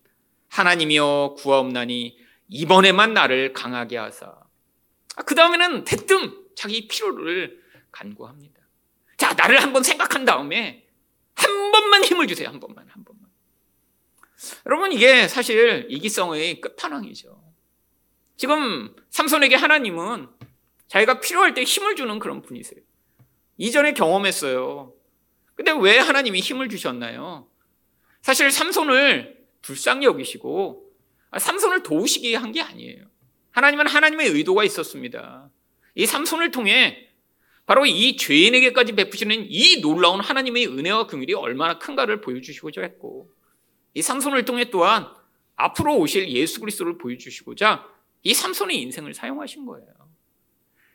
하나님이여 0.48 1.36
구하옵나니 1.38 2.18
이번에만 2.48 3.14
나를 3.14 3.52
강하게 3.52 3.98
하사. 3.98 4.34
아, 5.16 5.22
그 5.22 5.34
다음에는 5.34 5.84
대뜸 5.84 6.46
자기 6.56 6.88
필요를 6.88 7.62
간구합니다. 7.90 8.60
자, 9.16 9.34
나를 9.34 9.62
한번 9.62 9.82
생각한 9.82 10.24
다음에 10.24 10.86
한 11.34 11.72
번만 11.72 12.04
힘을 12.04 12.26
주세요. 12.26 12.48
한 12.48 12.60
번만, 12.60 12.86
한 12.88 13.04
번만. 13.04 13.28
여러분 14.66 14.92
이게 14.92 15.28
사실 15.28 15.86
이기성의 15.90 16.60
끝판왕이죠. 16.60 17.42
지금 18.36 18.94
삼손에게 19.10 19.56
하나님은 19.56 20.28
자기가 20.86 21.20
필요할 21.20 21.54
때 21.54 21.64
힘을 21.64 21.96
주는 21.96 22.18
그런 22.18 22.40
분이세요. 22.42 22.80
이전에 23.56 23.92
경험했어요. 23.92 24.94
근데 25.56 25.72
왜 25.72 25.98
하나님이 25.98 26.38
힘을 26.38 26.68
주셨나요? 26.68 27.48
사실 28.22 28.50
삼손을 28.52 29.37
불쌍히 29.62 30.06
여기시고 30.06 30.90
삼손을 31.36 31.82
도우시게 31.82 32.34
한게 32.36 32.62
아니에요. 32.62 33.04
하나님은 33.50 33.86
하나님의 33.86 34.28
의도가 34.28 34.64
있었습니다. 34.64 35.50
이 35.94 36.06
삼손을 36.06 36.50
통해 36.50 37.08
바로 37.66 37.84
이 37.84 38.16
죄인에게까지 38.16 38.92
베푸시는 38.92 39.46
이 39.50 39.80
놀라운 39.82 40.20
하나님의 40.20 40.68
은혜와 40.68 41.06
긍휼이 41.06 41.34
얼마나 41.34 41.78
큰가를 41.78 42.20
보여주시고자 42.22 42.80
했고 42.80 43.30
이 43.94 44.00
삼손을 44.00 44.44
통해 44.44 44.70
또한 44.70 45.08
앞으로 45.56 45.98
오실 45.98 46.30
예수 46.30 46.60
그리스도를 46.60 46.98
보여주시고자 46.98 47.86
이 48.22 48.32
삼손의 48.32 48.80
인생을 48.80 49.12
사용하신 49.12 49.66
거예요. 49.66 49.88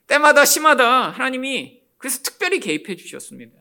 때마다 0.08 0.46
시마다 0.46 1.10
하나님이 1.10 1.82
그래서 1.98 2.22
특별히 2.24 2.60
개입해 2.60 2.96
주셨습니다. 2.96 3.58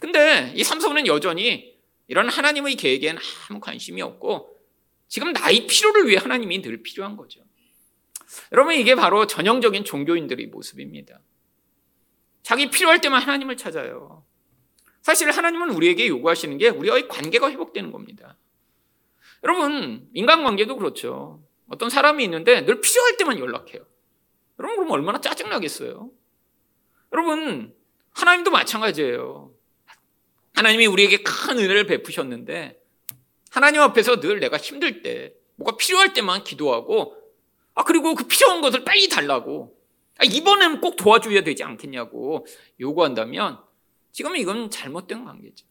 근데 0.00 0.52
이 0.54 0.62
삼손은 0.62 1.06
여전히 1.06 1.77
이런 2.08 2.28
하나님의 2.28 2.74
계획에는 2.76 3.20
아무 3.48 3.60
관심이 3.60 4.02
없고 4.02 4.58
지금 5.06 5.32
나의 5.32 5.66
필요를 5.66 6.08
위해 6.08 6.18
하나님이 6.18 6.62
늘 6.62 6.82
필요한 6.82 7.16
거죠. 7.16 7.40
여러분 8.52 8.74
이게 8.74 8.94
바로 8.94 9.26
전형적인 9.26 9.84
종교인들의 9.84 10.46
모습입니다. 10.48 11.20
자기 12.42 12.70
필요할 12.70 13.00
때만 13.00 13.22
하나님을 13.22 13.56
찾아요. 13.56 14.24
사실 15.02 15.30
하나님은 15.30 15.70
우리에게 15.70 16.08
요구하시는 16.08 16.58
게 16.58 16.68
우리와의 16.68 17.08
관계가 17.08 17.50
회복되는 17.50 17.92
겁니다. 17.92 18.36
여러분, 19.44 20.08
인간관계도 20.12 20.76
그렇죠. 20.76 21.42
어떤 21.68 21.90
사람이 21.90 22.24
있는데 22.24 22.64
늘 22.64 22.80
필요할 22.80 23.16
때만 23.16 23.38
연락해요. 23.38 23.86
여러분, 24.58 24.76
그럼 24.76 24.90
얼마나 24.90 25.20
짜증나겠어요? 25.20 26.10
여러분, 27.12 27.74
하나님도 28.10 28.50
마찬가지예요. 28.50 29.54
하나님이 30.58 30.86
우리에게 30.86 31.18
큰 31.18 31.56
은혜를 31.56 31.86
베푸셨는데, 31.86 32.76
하나님 33.50 33.80
앞에서 33.80 34.18
늘 34.18 34.40
내가 34.40 34.56
힘들 34.56 35.02
때, 35.02 35.32
뭐가 35.54 35.76
필요할 35.76 36.14
때만 36.14 36.42
기도하고, 36.42 37.16
아, 37.74 37.84
그리고 37.84 38.16
그 38.16 38.26
필요한 38.26 38.60
것을 38.60 38.82
빨리 38.82 39.08
달라고, 39.08 39.78
아, 40.18 40.24
이번엔 40.24 40.80
꼭 40.80 40.96
도와줘야 40.96 41.44
되지 41.44 41.62
않겠냐고 41.62 42.44
요구한다면, 42.80 43.60
지금 44.10 44.34
이건 44.34 44.68
잘못된 44.68 45.24
관계죠. 45.24 45.64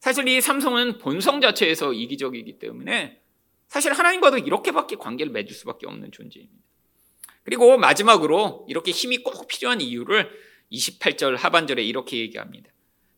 사실 0.00 0.28
이 0.28 0.38
삼성은 0.42 0.98
본성 0.98 1.40
자체에서 1.40 1.94
이기적이기 1.94 2.58
때문에 2.58 3.22
사실 3.68 3.94
하나님과도 3.94 4.36
이렇게밖에 4.36 4.96
관계를 4.96 5.32
맺을 5.32 5.54
수밖에 5.54 5.86
없는 5.86 6.12
존재입니다. 6.12 6.62
그리고 7.42 7.78
마지막으로 7.78 8.66
이렇게 8.68 8.90
힘이 8.90 9.22
꼭 9.22 9.48
필요한 9.48 9.80
이유를 9.80 10.30
28절 10.70 11.38
하반절에 11.38 11.82
이렇게 11.82 12.18
얘기합니다. 12.18 12.73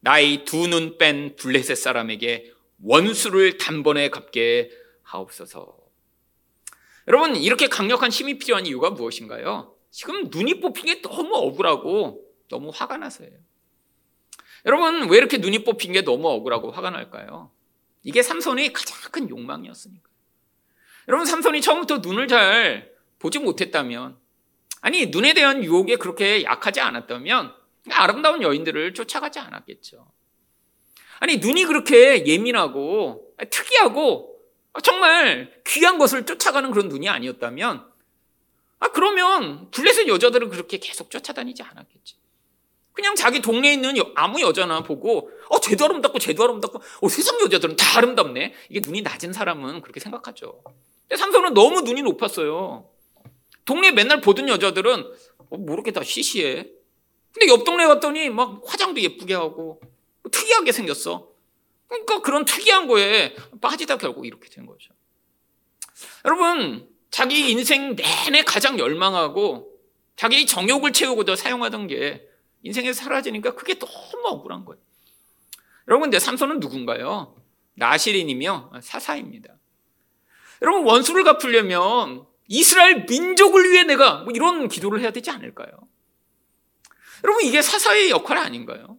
나의 0.07 0.45
두 0.45 0.69
눈 0.69 0.99
뺀 0.99 1.35
블레셋 1.35 1.77
사람에게 1.77 2.53
원수를 2.81 3.59
단번에 3.59 4.09
갚게 4.09 4.71
하옵소서. 5.03 5.77
여러분 7.09 7.35
이렇게 7.35 7.67
강력한 7.67 8.13
힘이 8.13 8.39
필요한 8.39 8.67
이유가 8.67 8.91
무엇인가요? 8.91 9.75
지금 9.91 10.29
눈이 10.31 10.61
뽑힌 10.61 10.87
게 10.87 11.03
너무 11.03 11.35
억울하고 11.35 12.25
너무 12.49 12.71
화가 12.73 12.99
나서요. 12.99 13.31
여러분 14.65 15.11
왜 15.11 15.19
이렇게 15.19 15.39
눈이 15.39 15.65
뽑힌 15.65 15.93
게 15.93 16.03
너무 16.03 16.29
억울하고 16.29 16.71
화가 16.71 16.91
날까요? 16.91 17.51
이게 18.05 18.23
삼손의 18.23 18.73
가장 18.73 19.11
큰 19.11 19.29
욕망이었으니까. 19.29 20.09
여러분 21.09 21.27
삼손이 21.27 21.61
처음부터 21.63 21.99
눈을 21.99 22.29
잘 22.29 22.93
보지 23.19 23.41
못했다면 23.41 24.17
아니 24.83 25.07
눈에 25.07 25.35
대한 25.35 25.65
유혹에 25.65 25.97
그렇게 25.97 26.45
약하지 26.45 26.81
않았다면 26.81 27.56
아름다운 27.91 28.43
여인들을 28.43 28.95
쫓아가지 28.95 29.39
않았겠죠. 29.39 30.07
아니 31.21 31.39
눈이 31.39 31.65
그렇게 31.65 32.27
예민하고 32.27 33.35
특이하고 33.51 34.39
정말 34.83 35.53
귀한 35.67 35.99
것을 35.99 36.27
쫓아가는 36.27 36.71
그런 36.71 36.89
눈이 36.89 37.09
아니었다면 37.09 37.87
아 38.79 38.89
그러면 38.89 39.71
블레셋 39.71 40.09
여자들은 40.09 40.51
그렇게 40.51 40.79
계속 40.79 41.11
쫓아다니지 41.11 41.63
않았겠지. 41.63 42.17
그냥 42.93 43.15
자기 43.15 43.41
동네에 43.41 43.75
있는 43.75 43.95
아무 44.15 44.41
여자나 44.41 44.83
보고 44.83 45.31
어 45.51 45.61
쟤도 45.61 45.85
아름답고 45.85 46.19
쟤도 46.19 46.45
아름답고 46.45 46.81
어 47.03 47.09
세상 47.09 47.41
여자들은 47.41 47.77
다 47.77 47.99
아름답네. 47.99 48.55
이게 48.71 48.81
눈이 48.83 49.03
낮은 49.03 49.33
사람은 49.33 49.83
그렇게 49.83 50.01
생각하죠. 50.01 50.63
근데 51.03 51.17
삼손은 51.17 51.55
너무 51.55 51.83
눈이 51.83 52.03
높았어요. 52.03 52.89
동네에 53.67 53.93
맨날 53.93 54.21
보던 54.21 54.49
여자들은 54.49 55.13
어, 55.51 55.57
뭐 55.57 55.75
이렇게 55.75 55.93
다 55.93 56.03
시시해. 56.03 56.69
근데 57.37 57.53
옆 57.53 57.65
동네 57.65 57.87
갔더니 57.87 58.31
막 58.31 58.63
화장도 58.65 58.99
예쁘게 58.99 59.35
하고 59.35 59.79
특이하게 60.33 60.73
생겼어. 60.73 61.29
그러니까 61.87 62.23
그런 62.23 62.47
특이한 62.47 62.89
거에 62.89 63.37
빠지다 63.61 63.99
결국 63.99 64.27
이렇게 64.27 64.49
된 64.49 64.65
거죠. 64.65 64.95
여러분, 66.25 66.89
자기 67.11 67.51
인생 67.51 67.95
내내 67.95 68.43
가장 68.43 68.79
열망하고 68.79 69.71
자기 70.17 70.47
정욕을 70.47 70.95
채우고자 70.95 71.37
사용하던 71.37 71.89
게 71.89 72.27
인생에서 72.63 73.05
사라지니까 73.05 73.55
그게 73.55 73.79
너무 73.79 74.29
억울한 74.29 74.65
거예요. 74.65 74.81
여러분, 75.89 76.07
근데 76.07 76.19
삼손은 76.19 76.59
누군가요? 76.61 77.37
나시린이며 77.75 78.73
사사입니다. 78.81 79.55
여러분, 80.63 80.85
원수를 80.85 81.23
갚으려면 81.23 82.25
이스라엘 82.49 83.05
민족을 83.05 83.71
위해 83.71 83.85
내가 83.85 84.23
뭐 84.23 84.33
이런 84.35 84.69
기도를 84.69 85.03
해야 85.03 85.11
되지 85.11 85.31
않을까요? 85.31 85.69
여러분, 87.25 87.45
이게 87.45 87.63
사사의 87.63 88.11
역할 88.11 88.39
아닌가요? 88.39 88.99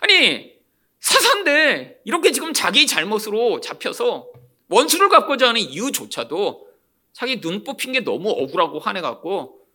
아니, 0.00 0.54
사사인데 1.00 2.00
이렇게 2.04 2.32
지금 2.32 2.52
자기 2.52 2.86
잘못으로 2.86 3.60
잡혀서 3.60 4.30
원수를 4.68 5.08
갚고자 5.08 5.48
하는 5.48 5.60
이유조차도 5.60 6.68
자기 7.12 7.40
눈 7.40 7.62
뽑힌 7.62 7.92
게 7.92 8.00
너무 8.00 8.30
억울하고 8.30 8.78
화내갖고 8.78 9.66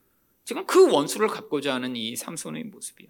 지금 0.44 0.65
그 0.65 0.91
원수를 0.91 1.27
갚고자 1.27 1.74
하는 1.75 1.96
이 1.96 2.15
삼손의 2.15 2.65
모습이요. 2.65 3.08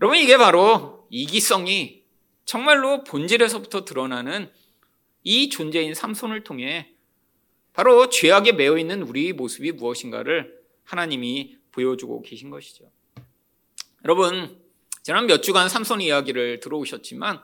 여러분, 0.00 0.18
이게 0.18 0.36
바로 0.36 1.06
이기성이 1.10 2.04
정말로 2.44 3.04
본질에서부터 3.04 3.84
드러나는 3.84 4.50
이 5.22 5.48
존재인 5.50 5.94
삼손을 5.94 6.42
통해 6.42 6.92
바로 7.72 8.08
죄악에 8.08 8.52
매여 8.52 8.78
있는 8.78 9.02
우리 9.02 9.32
모습이 9.32 9.72
무엇인가를 9.72 10.58
하나님이 10.84 11.58
보여주고 11.70 12.22
계신 12.22 12.50
것이죠. 12.50 12.90
여러분, 14.04 14.58
지난 15.02 15.26
몇 15.26 15.42
주간 15.42 15.68
삼손 15.68 16.00
이야기를 16.00 16.60
들어오셨지만 16.60 17.42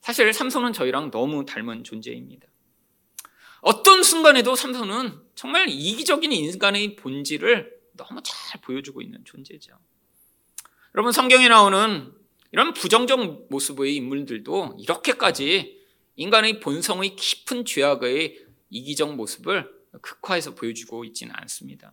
사실 0.00 0.32
삼손은 0.32 0.72
저희랑 0.72 1.10
너무 1.10 1.44
닮은 1.44 1.84
존재입니다. 1.84 2.46
어떤 3.60 4.02
순간에도 4.02 4.54
삼손은 4.54 5.20
정말 5.34 5.68
이기적인 5.68 6.32
인간의 6.32 6.96
본질을 6.96 7.78
너무 7.96 8.20
잘 8.22 8.60
보여주고 8.60 9.02
있는 9.02 9.24
존재죠. 9.24 9.76
여러분 10.94 11.12
성경에 11.12 11.48
나오는 11.48 12.12
이런 12.52 12.72
부정적 12.72 13.48
모습의 13.50 13.96
인물들도 13.96 14.76
이렇게까지 14.78 15.78
인간의 16.16 16.60
본성의 16.60 17.16
깊은 17.16 17.64
죄악의 17.64 18.46
이기적 18.70 19.16
모습을 19.16 19.70
극화해서 20.00 20.54
보여주고 20.54 21.04
있지는 21.04 21.34
않습니다. 21.36 21.92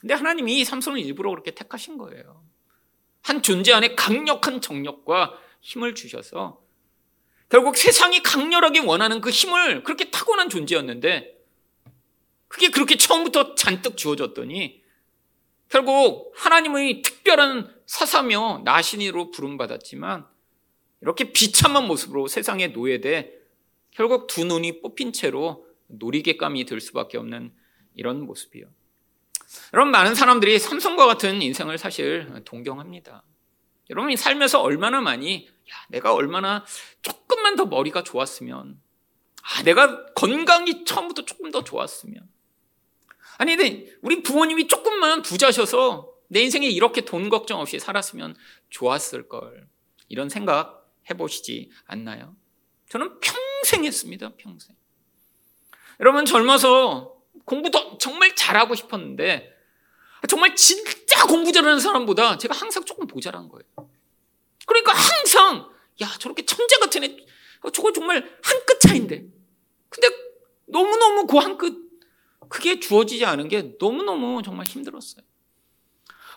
근데 0.00 0.14
하나님이 0.14 0.64
삼손을 0.64 1.00
일부러 1.00 1.30
그렇게 1.30 1.52
택하신 1.52 1.98
거예요. 1.98 2.47
한 3.28 3.42
존재 3.42 3.72
안에 3.72 3.94
강력한 3.94 4.62
정력과 4.62 5.38
힘을 5.60 5.94
주셔서 5.94 6.62
결국 7.50 7.76
세상이 7.76 8.22
강렬하게 8.22 8.80
원하는 8.80 9.20
그 9.20 9.28
힘을 9.28 9.82
그렇게 9.82 10.10
타고난 10.10 10.48
존재였는데 10.48 11.36
그게 12.48 12.70
그렇게 12.70 12.96
처음부터 12.96 13.54
잔뜩 13.54 13.98
주어졌더니 13.98 14.82
결국 15.68 16.32
하나님의 16.36 17.02
특별한 17.02 17.74
사사며 17.84 18.62
나신이로 18.64 19.30
부름받았지만 19.30 20.26
이렇게 21.02 21.32
비참한 21.32 21.86
모습으로 21.86 22.28
세상에 22.28 22.68
노예돼 22.68 23.34
결국 23.90 24.26
두 24.26 24.44
눈이 24.44 24.80
뽑힌 24.80 25.12
채로 25.12 25.66
놀이개감이 25.88 26.64
될 26.64 26.80
수밖에 26.80 27.18
없는 27.18 27.54
이런 27.94 28.22
모습이요. 28.22 28.66
여러분 29.72 29.90
많은 29.90 30.14
사람들이 30.14 30.58
삼성과 30.58 31.06
같은 31.06 31.40
인생을 31.42 31.78
사실 31.78 32.42
동경합니다. 32.44 33.22
여러분이 33.90 34.16
살면서 34.16 34.60
얼마나 34.60 35.00
많이 35.00 35.46
야, 35.46 35.74
내가 35.88 36.12
얼마나 36.12 36.64
조금만 37.02 37.56
더 37.56 37.66
머리가 37.66 38.02
좋았으면 38.02 38.80
아, 39.42 39.62
내가 39.62 40.06
건강이 40.14 40.84
처음부터 40.84 41.24
조금 41.24 41.50
더 41.50 41.64
좋았으면 41.64 42.28
아니 43.38 43.56
근데 43.56 43.96
우리 44.02 44.22
부모님이 44.22 44.68
조금만 44.68 45.22
부자셔서 45.22 46.12
내 46.28 46.40
인생에 46.40 46.66
이렇게 46.66 47.02
돈 47.02 47.30
걱정 47.30 47.60
없이 47.60 47.78
살았으면 47.78 48.36
좋았을 48.68 49.28
걸 49.28 49.68
이런 50.08 50.28
생각 50.28 50.92
해보시지 51.08 51.70
않나요? 51.86 52.36
저는 52.90 53.18
평생 53.20 53.84
했습니다. 53.84 54.32
평생. 54.36 54.76
여러분 56.00 56.26
젊어서 56.26 57.16
공부도 57.44 57.87
정말 57.98 58.34
잘하고 58.34 58.74
싶었는데 58.74 59.54
정말 60.28 60.54
진짜 60.56 61.24
공부 61.26 61.52
잘하는 61.52 61.78
사람보다 61.80 62.38
제가 62.38 62.54
항상 62.54 62.84
조금 62.84 63.06
모자란 63.06 63.48
거예요. 63.48 63.90
그러니까 64.66 64.92
항상 64.92 65.70
야 66.02 66.08
저렇게 66.18 66.44
천재 66.44 66.76
같은 66.78 67.04
애 67.04 67.16
저거 67.72 67.92
정말 67.92 68.16
한 68.42 68.58
끗 68.66 68.80
차인데 68.80 69.24
근데 69.88 70.08
너무너무 70.66 71.26
그 71.26 71.38
한 71.38 71.56
끗 71.58 71.88
그게 72.48 72.80
주어지지 72.80 73.24
않은 73.26 73.48
게 73.48 73.74
너무너무 73.78 74.42
정말 74.42 74.66
힘들었어요. 74.66 75.22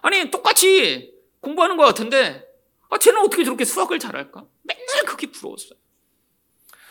아니 0.01 0.29
똑같이 0.31 1.13
공부하는 1.39 1.77
것 1.77 1.83
같은데 1.85 2.47
아, 2.89 2.97
쟤는 2.97 3.21
어떻게 3.21 3.43
저렇게 3.43 3.63
수학을 3.63 3.99
잘할까? 3.99 4.45
맨날 4.63 5.05
그게 5.05 5.27
부러웠어요. 5.31 5.79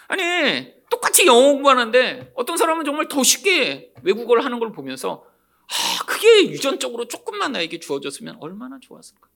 아니 0.08 0.72
똑같이 0.90 1.26
영어 1.26 1.40
공부하는데 1.52 2.32
어떤 2.34 2.56
사람은 2.56 2.84
정말 2.84 3.08
더 3.08 3.22
쉽게 3.22 3.94
외국어를 4.02 4.44
하는 4.44 4.58
걸 4.58 4.72
보면서 4.72 5.24
아, 5.68 6.04
그게 6.04 6.50
유전적으로 6.50 7.06
조금만 7.06 7.52
나에게 7.52 7.78
주어졌으면 7.78 8.36
얼마나 8.40 8.78
좋았을까. 8.80 9.28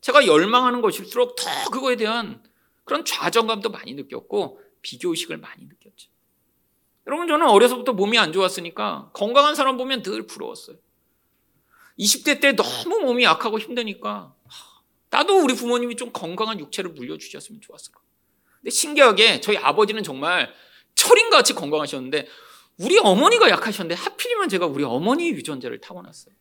제가 0.00 0.26
열망하는 0.26 0.80
것일수록 0.80 1.36
더 1.36 1.70
그거에 1.70 1.96
대한 1.96 2.42
그런 2.84 3.04
좌정감도 3.04 3.70
많이 3.70 3.92
느꼈고 3.94 4.60
비교의식을 4.80 5.36
많이 5.36 5.66
느꼈죠. 5.66 6.10
여러분 7.06 7.28
저는 7.28 7.46
어려서부터 7.46 7.92
몸이 7.92 8.18
안 8.18 8.32
좋았으니까 8.32 9.10
건강한 9.12 9.54
사람 9.54 9.76
보면 9.76 10.02
늘 10.02 10.26
부러웠어요. 10.26 10.76
20대 11.98 12.40
때 12.40 12.52
너무 12.52 13.00
몸이 13.00 13.24
약하고 13.24 13.58
힘드니까 13.58 14.34
나도 15.10 15.42
우리 15.42 15.54
부모님이 15.54 15.96
좀 15.96 16.10
건강한 16.12 16.58
육체를 16.60 16.92
물려주셨으면 16.92 17.60
좋았을. 17.60 17.92
근데 18.60 18.70
신기하게 18.70 19.40
저희 19.40 19.56
아버지는 19.56 20.02
정말 20.02 20.52
철인 20.94 21.30
같이 21.30 21.54
건강하셨는데 21.54 22.26
우리 22.78 22.98
어머니가 22.98 23.50
약하셨는데 23.50 24.00
하필이면 24.00 24.48
제가 24.48 24.66
우리 24.66 24.84
어머니 24.84 25.30
유전자를 25.30 25.80
타고났어요. 25.80 26.34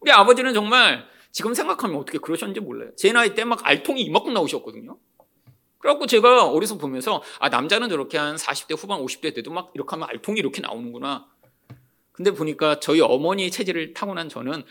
우리 0.00 0.10
아버지는 0.10 0.54
정말 0.54 1.06
지금 1.32 1.54
생각하면 1.54 1.96
어떻게 1.96 2.18
그러셨는지 2.18 2.60
몰라요. 2.60 2.90
제 2.96 3.12
나이 3.12 3.34
때 3.34 3.44
막 3.44 3.66
알통이 3.66 4.02
이만큼 4.02 4.32
나오셨거든요. 4.34 4.98
그래갖고 5.78 6.06
제가 6.06 6.46
어디서 6.46 6.78
보면서 6.78 7.22
아 7.40 7.48
남자는 7.50 7.88
저렇게 7.90 8.16
한 8.16 8.36
40대 8.36 8.76
후반 8.78 9.00
50대 9.00 9.34
때도 9.34 9.50
막 9.50 9.70
이렇게 9.74 9.90
하면 9.90 10.08
알통이 10.08 10.38
이렇게 10.38 10.60
나오는구나. 10.62 11.26
근데 12.12 12.30
보니까 12.30 12.80
저희 12.80 13.00
어머니의 13.00 13.50
체질을 13.50 13.92
타고난 13.92 14.28
저는 14.28 14.62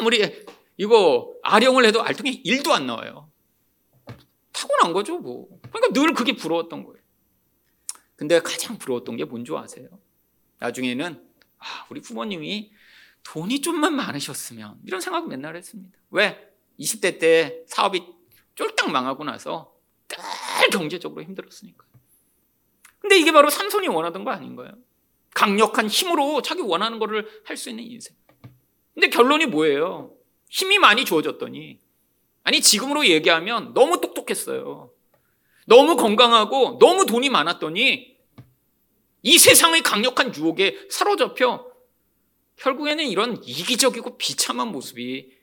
아무리 0.00 0.46
이거 0.76 1.34
아령을 1.42 1.84
해도 1.84 2.02
알통이 2.02 2.44
1도 2.44 2.70
안 2.70 2.86
나와요. 2.86 3.28
타고난 4.58 4.92
거죠, 4.92 5.18
뭐. 5.18 5.48
그러니까 5.70 5.92
늘 5.92 6.12
그게 6.14 6.34
부러웠던 6.34 6.82
거예요. 6.84 6.98
근데 8.16 8.40
가장 8.40 8.76
부러웠던 8.78 9.16
게 9.16 9.24
뭔지 9.24 9.52
아세요? 9.54 9.88
나중에는 10.58 11.24
아, 11.58 11.86
우리 11.90 12.00
부모님이 12.00 12.72
돈이 13.22 13.60
좀만 13.60 13.94
많으셨으면 13.94 14.80
이런 14.84 15.00
생각 15.00 15.28
맨날 15.28 15.54
했습니다. 15.54 15.96
왜? 16.10 16.50
20대 16.80 17.20
때 17.20 17.62
사업이 17.68 18.02
쫄딱 18.56 18.90
망하고 18.90 19.22
나서 19.22 19.74
늘 20.08 20.70
경제적으로 20.70 21.22
힘들었으니까. 21.22 21.84
근데 22.98 23.16
이게 23.16 23.30
바로 23.30 23.50
삼손이 23.50 23.86
원하던 23.86 24.24
거 24.24 24.32
아닌가요? 24.32 24.72
강력한 25.34 25.86
힘으로 25.86 26.42
자기 26.42 26.62
원하는 26.62 26.98
거를 26.98 27.28
할 27.44 27.56
수 27.56 27.70
있는 27.70 27.84
인생. 27.84 28.16
근데 28.94 29.08
결론이 29.08 29.46
뭐예요? 29.46 30.16
힘이 30.48 30.78
많이 30.78 31.04
주어졌더니 31.04 31.78
아니 32.42 32.60
지금으로 32.60 33.06
얘기하면 33.06 33.74
너무 33.74 34.00
똑똑 34.00 34.17
했어요. 34.30 34.90
너무 35.66 35.96
건강하고 35.96 36.78
너무 36.78 37.06
돈이 37.06 37.28
많았더니 37.28 38.16
이 39.22 39.38
세상의 39.38 39.82
강력한 39.82 40.34
유혹에 40.34 40.86
사로잡혀 40.90 41.66
결국에는 42.56 43.06
이런 43.06 43.42
이기적이고 43.42 44.16
비참한 44.18 44.68
모습이 44.68 45.36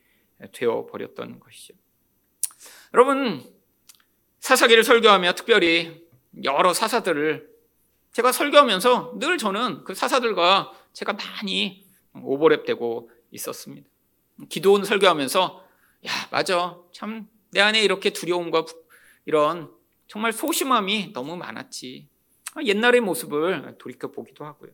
되어 0.53 0.85
버렸던 0.87 1.39
것이죠. 1.39 1.73
여러분 2.93 3.43
사사기를 4.39 4.83
설교하며 4.83 5.33
특별히 5.33 6.05
여러 6.43 6.73
사사들을 6.73 7.49
제가 8.11 8.31
설교하면서 8.31 9.15
늘 9.19 9.37
저는 9.37 9.83
그 9.83 9.93
사사들과 9.93 10.71
제가 10.93 11.13
많이 11.13 11.85
오버랩되고 12.13 13.09
있었습니다. 13.31 13.89
기도원 14.49 14.83
설교하면서 14.83 15.65
야 16.07 16.11
맞아 16.31 16.77
참 16.93 17.27
내 17.55 17.61
안에 17.61 17.81
이렇게 17.81 18.09
두려움과 18.09 18.65
이런 19.25 19.71
정말 20.07 20.33
소심함이 20.33 21.13
너무 21.13 21.37
많았지. 21.37 22.09
아, 22.53 22.61
옛날의 22.61 22.99
모습을 22.99 23.77
돌이켜 23.79 24.11
보기도 24.11 24.43
하고요. 24.43 24.71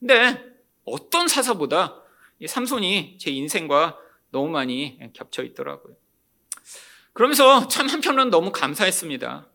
근데 0.00 0.44
어떤 0.84 1.28
사사보다 1.28 2.02
삼손이 2.44 3.18
제 3.20 3.30
인생과 3.30 3.96
너무 4.30 4.48
많이 4.50 4.98
겹쳐 5.12 5.44
있더라고요. 5.44 5.94
그러면서 7.12 7.68
참 7.68 7.88
한편으로는 7.88 8.32
너무 8.32 8.50
감사했습니다. 8.50 9.48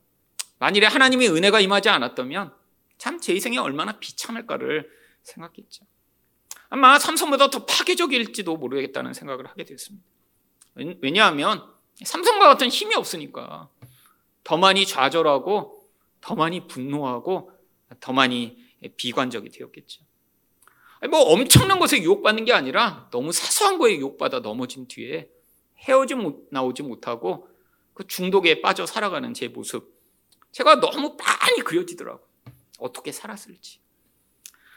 만일에 0.59 0.87
하나님의 0.87 1.27
은혜가 1.29 1.59
임하지 1.59 1.89
않았다면 1.89 2.53
참 2.97 3.19
제 3.19 3.33
인생이 3.33 3.57
얼마나 3.57 3.99
비참할까를 3.99 4.89
생각했죠. 5.21 5.85
아마 6.69 6.97
삼손보다 6.97 7.49
더 7.49 7.65
파괴적일지도 7.65 8.55
모르겠다는 8.55 9.13
생각을 9.13 9.47
하게 9.47 9.65
됐습니다. 9.65 10.05
왜냐하면 11.01 11.76
삼성과 12.03 12.47
같은 12.47 12.67
힘이 12.69 12.95
없으니까 12.95 13.69
더 14.43 14.57
많이 14.57 14.85
좌절하고 14.85 15.89
더 16.21 16.35
많이 16.35 16.67
분노하고 16.67 17.51
더 17.99 18.13
많이 18.13 18.57
비관적이 18.95 19.49
되었겠죠. 19.49 20.03
뭐 21.09 21.21
엄청난 21.21 21.79
것에 21.79 22.01
유혹받는 22.01 22.45
게 22.45 22.53
아니라 22.53 23.07
너무 23.11 23.31
사소한 23.31 23.77
거에 23.77 23.95
유혹받아 23.97 24.39
넘어진 24.39 24.87
뒤에 24.87 25.29
헤어지 25.79 26.15
못, 26.15 26.47
나오지 26.51 26.83
못하고 26.83 27.49
그 27.93 28.07
중독에 28.07 28.61
빠져 28.61 28.85
살아가는 28.85 29.33
제 29.33 29.47
모습. 29.47 29.95
제가 30.51 30.79
너무 30.79 31.17
많이 31.17 31.61
그려지더라고요. 31.61 32.25
어떻게 32.79 33.11
살았을지. 33.11 33.79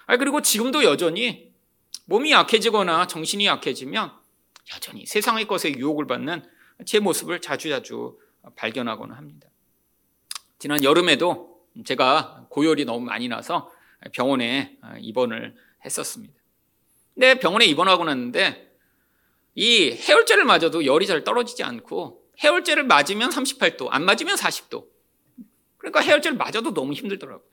아, 0.06 0.16
그리고 0.16 0.42
지금도 0.42 0.84
여전히 0.84 1.52
몸이 2.06 2.32
약해지거나 2.32 3.06
정신이 3.06 3.46
약해지면 3.46 4.12
여전히 4.74 5.06
세상의 5.06 5.46
것에 5.46 5.72
유혹을 5.76 6.06
받는 6.06 6.42
제 6.86 6.98
모습을 6.98 7.40
자주자주 7.40 8.18
발견하곤 8.56 9.12
합니다. 9.12 9.48
지난 10.58 10.82
여름에도 10.84 11.60
제가 11.84 12.46
고열이 12.50 12.84
너무 12.84 13.04
많이 13.04 13.28
나서 13.28 13.72
병원에 14.12 14.78
입원을 14.98 15.54
했었습니다. 15.84 16.34
근데 17.14 17.38
병원에 17.38 17.64
입원하고 17.66 18.04
났는데 18.04 18.70
이 19.54 19.90
해열제를 19.90 20.44
맞아도 20.44 20.84
열이 20.84 21.06
잘 21.06 21.24
떨어지지 21.24 21.62
않고 21.62 22.22
해열제를 22.42 22.84
맞으면 22.84 23.30
38도, 23.30 23.88
안 23.90 24.04
맞으면 24.04 24.36
40도. 24.36 24.86
그러니까 25.76 26.00
해열제를 26.00 26.36
맞아도 26.36 26.72
너무 26.72 26.92
힘들더라고요. 26.92 27.46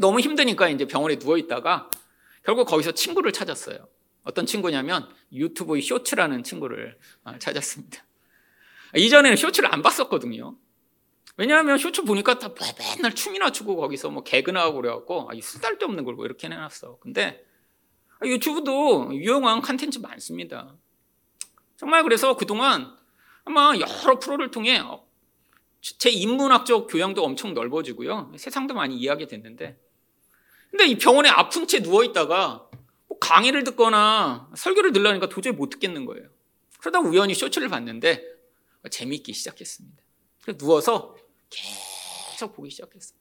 너무 0.00 0.20
힘드니까 0.20 0.68
이제 0.68 0.86
병원에 0.86 1.18
누워 1.18 1.38
있다가 1.38 1.90
결국 2.44 2.66
거기서 2.66 2.92
친구를 2.92 3.32
찾았어요. 3.32 3.88
어떤 4.24 4.46
친구냐면 4.46 5.08
유튜브의 5.32 5.82
쇼츠라는 5.82 6.42
친구를 6.42 6.98
아, 7.24 7.38
찾았습니다. 7.38 8.04
이전에는 8.96 9.36
쇼츠를 9.36 9.72
안 9.72 9.82
봤었거든요. 9.82 10.56
왜냐하면 11.36 11.78
쇼츠 11.78 12.02
보니까 12.02 12.38
다 12.38 12.52
맨날 12.78 13.14
춤이나 13.14 13.50
추고 13.50 13.76
거기서 13.76 14.10
뭐 14.10 14.24
개그나 14.24 14.60
하고 14.60 14.80
그래갖고 14.80 15.30
아, 15.30 15.34
쓸데도 15.40 15.86
없는 15.86 16.04
걸뭐 16.04 16.24
이렇게 16.24 16.48
해놨어. 16.48 16.98
근데 17.00 17.44
아, 18.20 18.26
유튜브도 18.26 19.14
유용한 19.14 19.60
컨텐츠 19.60 20.00
많습니다. 20.00 20.74
정말 21.76 22.02
그래서 22.02 22.36
그동안 22.36 22.92
아마 23.44 23.72
여러 23.78 24.18
프로를 24.18 24.50
통해 24.50 24.78
어, 24.78 25.06
제 25.80 26.10
인문학적 26.10 26.88
교양도 26.90 27.24
엄청 27.24 27.54
넓어지고요. 27.54 28.32
세상도 28.36 28.74
많이 28.74 28.96
이해하게 28.96 29.28
됐는데 29.28 29.78
근데 30.70 30.86
이 30.86 30.98
병원에 30.98 31.28
아픈 31.28 31.68
채 31.68 31.78
누워있다가 31.78 32.68
뭐 33.06 33.18
강의를 33.20 33.62
듣거나 33.64 34.50
설교를 34.56 34.92
들으려니까 34.92 35.28
도저히 35.28 35.52
못 35.52 35.70
듣겠는 35.70 36.04
거예요. 36.04 36.28
그러다 36.80 36.98
우연히 36.98 37.34
쇼츠를 37.34 37.68
봤는데 37.68 38.37
재미있기 38.88 39.32
시작했습니다. 39.32 40.02
그래서 40.42 40.58
누워서 40.58 41.16
계속 41.50 42.54
보기 42.54 42.70
시작했어요. 42.70 43.18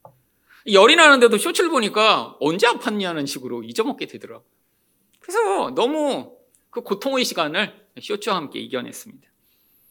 열이 0.72 0.96
나는데도 0.96 1.38
쇼츠를 1.38 1.70
보니까 1.70 2.36
언제 2.40 2.68
아팠냐는 2.68 3.26
식으로 3.26 3.64
잊어먹게 3.64 4.06
되더라고요. 4.08 4.48
그래서 5.20 5.72
너무 5.72 6.38
그 6.70 6.82
고통의 6.82 7.24
시간을 7.26 7.88
쇼츠와 8.02 8.36
함께 8.36 8.60
이겨냈습니다. 8.60 9.28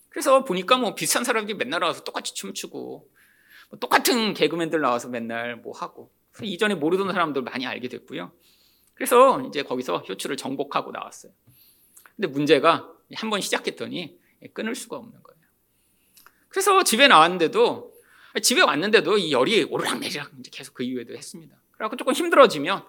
그래서 0.09 0.45
보니까 0.45 0.77
뭐 0.79 0.95
비슷한 0.95 1.25
사람들이 1.25 1.57
맨날 1.57 1.81
나와서 1.81 2.05
똑같이 2.05 2.35
춤추고 2.35 3.11
뭐 3.71 3.79
똑같은 3.79 4.35
개그맨들 4.35 4.81
나와서 4.81 5.09
맨날 5.09 5.57
뭐 5.57 5.77
하고 5.77 6.11
이전에 6.43 6.75
모르던 6.75 7.11
사람들 7.13 7.43
많이 7.43 7.67
알게 7.67 7.89
됐고요. 7.89 8.33
그래서 8.95 9.41
이제 9.43 9.63
거기서 9.63 10.05
쇼츠를 10.07 10.37
정복하고 10.37 10.91
나왔어요. 10.91 11.33
근데 12.15 12.29
문제가 12.29 12.91
한 13.15 13.31
번 13.31 13.41
시작했더니 13.41 14.19
끊을 14.53 14.75
수가 14.75 14.97
없는 14.97 15.23
거예요. 15.23 15.36
그래서 16.57 16.83
집에 16.85 17.07
나왔는데도 17.07 17.93
집에 18.41 18.63
왔는데도 18.63 19.19
이 19.19 19.31
열이 19.31 19.65
오르락내리락 19.65 20.33
이제 20.39 20.51
계속 20.51 20.73
그 20.73 20.85
이후에도 20.85 21.15
했습니다. 21.15 21.55
그래갖고 21.73 21.99
조금 21.99 22.15
힘들어지면 22.15 22.83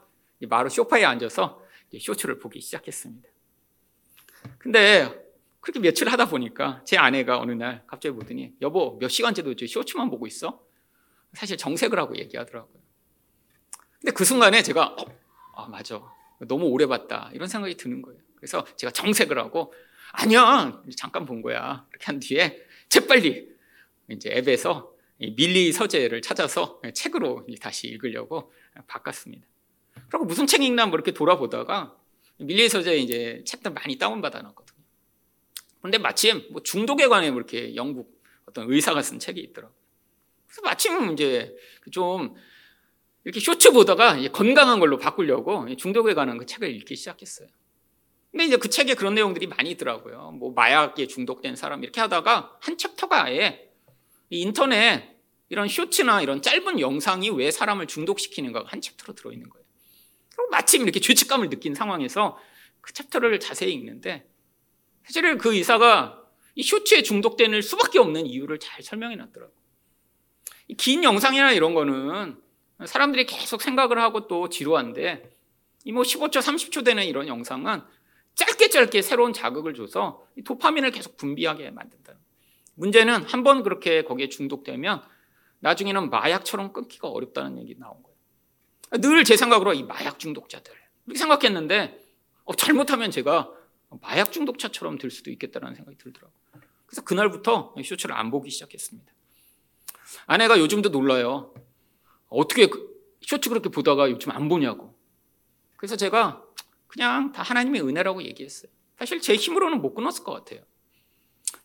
바로 0.50 0.70
소파에 0.70 1.04
앉아서 1.04 1.62
쇼츠를 2.00 2.40
보기 2.40 2.62
시작했습니다. 2.62 3.28
근데 4.58 5.22
그렇게 5.60 5.82
며칠 5.82 6.08
하다 6.08 6.30
보니까 6.30 6.82
제 6.86 6.96
아내가 6.96 7.40
어느 7.40 7.52
날 7.52 7.84
갑자기 7.88 8.16
보더니 8.16 8.54
여보 8.62 8.98
몇 9.00 9.10
시간째도 9.10 9.54
쇼츠만 9.68 10.10
보고 10.10 10.28
있어? 10.28 10.64
사실 11.34 11.58
정색을 11.58 12.00
하고 12.00 12.16
얘기하더라고요. 12.16 12.82
근데 14.00 14.14
그 14.14 14.24
순간에 14.24 14.64
제가 14.64 14.96
어, 14.98 15.06
아 15.56 15.68
맞아 15.68 16.02
너무 16.48 16.68
오래 16.68 16.86
봤다 16.86 17.32
이런 17.34 17.50
생각이 17.50 17.76
드는 17.76 18.02
거예요. 18.02 18.22
그래서 18.38 18.64
제가 18.78 18.92
정색을 18.92 19.38
하고 19.38 19.74
아니야 20.14 20.82
잠깐 20.96 21.26
본 21.26 21.42
거야 21.42 21.86
이렇게 21.92 22.06
한 22.06 22.22
뒤에 22.22 22.66
재빨리 22.88 23.57
이제 24.10 24.32
앱에서 24.32 24.94
밀리 25.20 25.72
서재를 25.72 26.22
찾아서 26.22 26.82
책으로 26.94 27.46
다시 27.60 27.88
읽으려고 27.88 28.52
바꿨습니다. 28.88 29.48
그리고 30.10 30.26
무슨 30.26 30.46
책 30.46 30.62
읽나 30.62 30.86
뭐 30.86 30.96
이렇게 30.96 31.12
돌아보다가 31.12 31.98
밀리 32.38 32.70
서재 32.70 32.98
이제 32.98 33.44
책들 33.46 33.72
많이 33.72 33.98
다운받아 33.98 34.42
놨거든요. 34.42 34.78
근데 35.82 35.98
마침 35.98 36.48
뭐 36.52 36.62
중독에 36.62 37.08
관해 37.08 37.32
뭐 37.32 37.40
이렇게 37.40 37.76
영국 37.76 38.22
어떤 38.46 38.72
의사가 38.72 39.02
쓴 39.02 39.20
책이 39.20 39.42
있더라고요. 39.42 39.76
그래서 40.46 40.62
마침 40.62 41.12
이제 41.14 41.56
좀 41.92 42.36
이렇게 43.24 43.40
쇼츠 43.40 43.72
보다가 43.72 44.16
건강한 44.32 44.80
걸로 44.80 44.98
바꾸려고 44.98 45.76
중독에 45.76 46.14
관한 46.14 46.38
그 46.38 46.46
책을 46.46 46.74
읽기 46.76 46.96
시작했어요. 46.96 47.50
근데 48.32 48.46
이제 48.46 48.58
그 48.58 48.70
책에 48.70 48.94
그런 48.94 49.16
내용들이 49.16 49.48
많이 49.48 49.72
있더라고요. 49.72 50.32
뭐 50.32 50.54
마약에 50.54 51.08
중독된 51.08 51.56
사람 51.56 51.84
이렇게 51.84 52.00
하다가 52.02 52.58
한 52.62 52.78
챕터가 52.78 53.26
아예 53.26 53.67
인터넷 54.30 55.16
이런 55.50 55.68
쇼츠나 55.68 56.22
이런 56.22 56.42
짧은 56.42 56.80
영상이 56.80 57.30
왜 57.30 57.52
사람을 57.52 57.88
중독시키는가 57.88 58.66
한 58.66 58.82
챕터로 58.82 59.16
들어있는 59.16 59.50
거예요. 59.50 59.66
그리고 60.30 60.50
마침 60.50 60.84
이렇게 60.84 61.00
죄책감을 61.00 61.50
느낀 61.50 61.74
상황에서 61.74 62.38
그 62.82 62.94
챕터를 62.94 63.40
자세히 63.40 63.74
읽는데 63.74 64.28
사실 65.04 65.38
그 65.38 65.54
의사가 65.54 66.24
이 66.56 66.64
쇼츠에 66.64 67.04
중독되는 67.04 67.62
수밖에 67.62 68.00
없는 68.00 68.26
이유를 68.26 68.60
잘 68.60 68.84
설명해 68.84 69.16
놨더라고요. 69.16 69.58
긴 70.78 71.04
영상이나 71.04 71.54
이런 71.54 71.74
거는 71.74 72.42
사람들이 72.86 73.26
계속 73.26 73.62
생각을 73.62 74.00
하고 74.00 74.28
또 74.28 74.50
지루한데 74.50 75.38
이 75.88 75.94
뭐 75.94 76.04
15초, 76.04 76.42
30초 76.42 76.84
되는 76.84 77.06
이런 77.06 77.30
영상은 77.30 77.82
짧게 78.36 78.70
짧게 78.70 79.02
새로운 79.02 79.32
자극을 79.32 79.74
줘서 79.74 80.28
도파민을 80.44 80.92
계속 80.92 81.16
분비하게 81.16 81.72
만든다. 81.72 82.14
문제는 82.78 83.24
한 83.24 83.44
번 83.44 83.64
그렇게 83.64 84.04
거기에 84.04 84.30
중독되면 84.30 85.02
나중에는 85.60 86.10
마약처럼 86.10 86.74
끊기가 86.74 87.08
어렵다는 87.10 87.58
얘기 87.60 87.76
나온 87.78 88.02
거예요. 88.04 88.18
늘 89.02 89.24
제 89.24 89.36
생각으로 89.36 89.74
이 89.74 89.84
마약 89.84 90.20
중독자들 90.20 90.74
이렇게 91.08 91.20
생각했는데 91.20 92.00
어, 92.46 92.56
잘못하면 92.56 93.12
제가 93.12 93.52
마약 94.02 94.32
중독자처럼 94.32 94.98
될 94.98 95.12
수도 95.12 95.32
있겠다는 95.32 95.76
생각이 95.76 95.98
들더라고요. 95.98 96.38
그래서 96.86 97.02
그날부터 97.04 97.76
쇼츠를 97.84 98.16
안 98.16 98.32
보기 98.32 98.50
시작했습니다. 98.50 99.12
아내가 100.26 100.58
요즘도 100.60 100.90
놀라요. 100.90 101.54
어떻게 102.30 102.68
그 102.68 102.96
쇼츠 103.22 103.50
그렇게 103.50 103.70
보다가 103.70 104.10
요즘 104.10 104.32
안 104.32 104.48
보냐고. 104.48 104.98
그래서 105.78 105.96
제가 105.96 106.44
그냥 106.88 107.32
다 107.34 107.44
하나님의 107.44 107.82
은혜라고 107.82 108.24
얘기했어요. 108.24 108.72
사실 108.98 109.20
제 109.22 109.36
힘으로는 109.36 109.82
못 109.82 109.94
끊었을 109.94 110.24
것 110.24 110.32
같아요. 110.34 110.62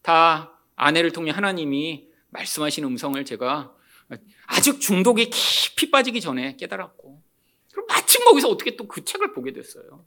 다 0.03 0.59
아내를 0.83 1.13
통해 1.13 1.31
하나님이 1.31 2.09
말씀하신 2.31 2.85
음성을 2.85 3.25
제가 3.25 3.75
아직 4.47 4.81
중독에 4.81 5.27
깊이 5.27 5.91
빠지기 5.91 6.21
전에 6.21 6.57
깨달았고, 6.57 7.23
그럼 7.73 7.87
마침 7.87 8.25
거기서 8.25 8.49
어떻게 8.49 8.77
또 8.77 8.87
그 8.87 9.05
책을 9.05 9.33
보게 9.33 9.53
됐어요. 9.53 10.05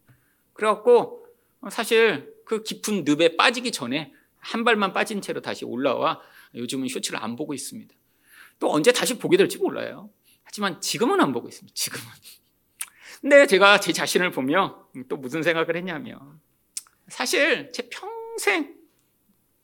그래갖고 0.53 1.27
사실 1.71 2.33
그 2.45 2.61
깊은 2.61 3.03
늪에 3.05 3.37
빠지기 3.37 3.71
전에 3.71 4.13
한 4.37 4.63
발만 4.63 4.93
빠진 4.93 5.21
채로 5.21 5.41
다시 5.41 5.65
올라와 5.65 6.21
요즘은 6.53 6.87
쇼츠를 6.87 7.21
안 7.21 7.35
보고 7.35 7.53
있습니다. 7.53 7.93
또 8.59 8.71
언제 8.71 8.91
다시 8.91 9.17
보게 9.17 9.37
될지 9.37 9.57
몰라요. 9.57 10.09
하지만 10.43 10.79
지금은 10.79 11.19
안 11.21 11.33
보고 11.33 11.47
있습니다. 11.47 11.73
지금은. 11.73 12.05
근데 13.21 13.47
제가 13.47 13.79
제 13.79 13.91
자신을 13.91 14.31
보며 14.31 14.87
또 15.09 15.17
무슨 15.17 15.41
생각을 15.41 15.75
했냐면 15.75 16.39
사실 17.07 17.71
제 17.71 17.89
평생 17.89 18.74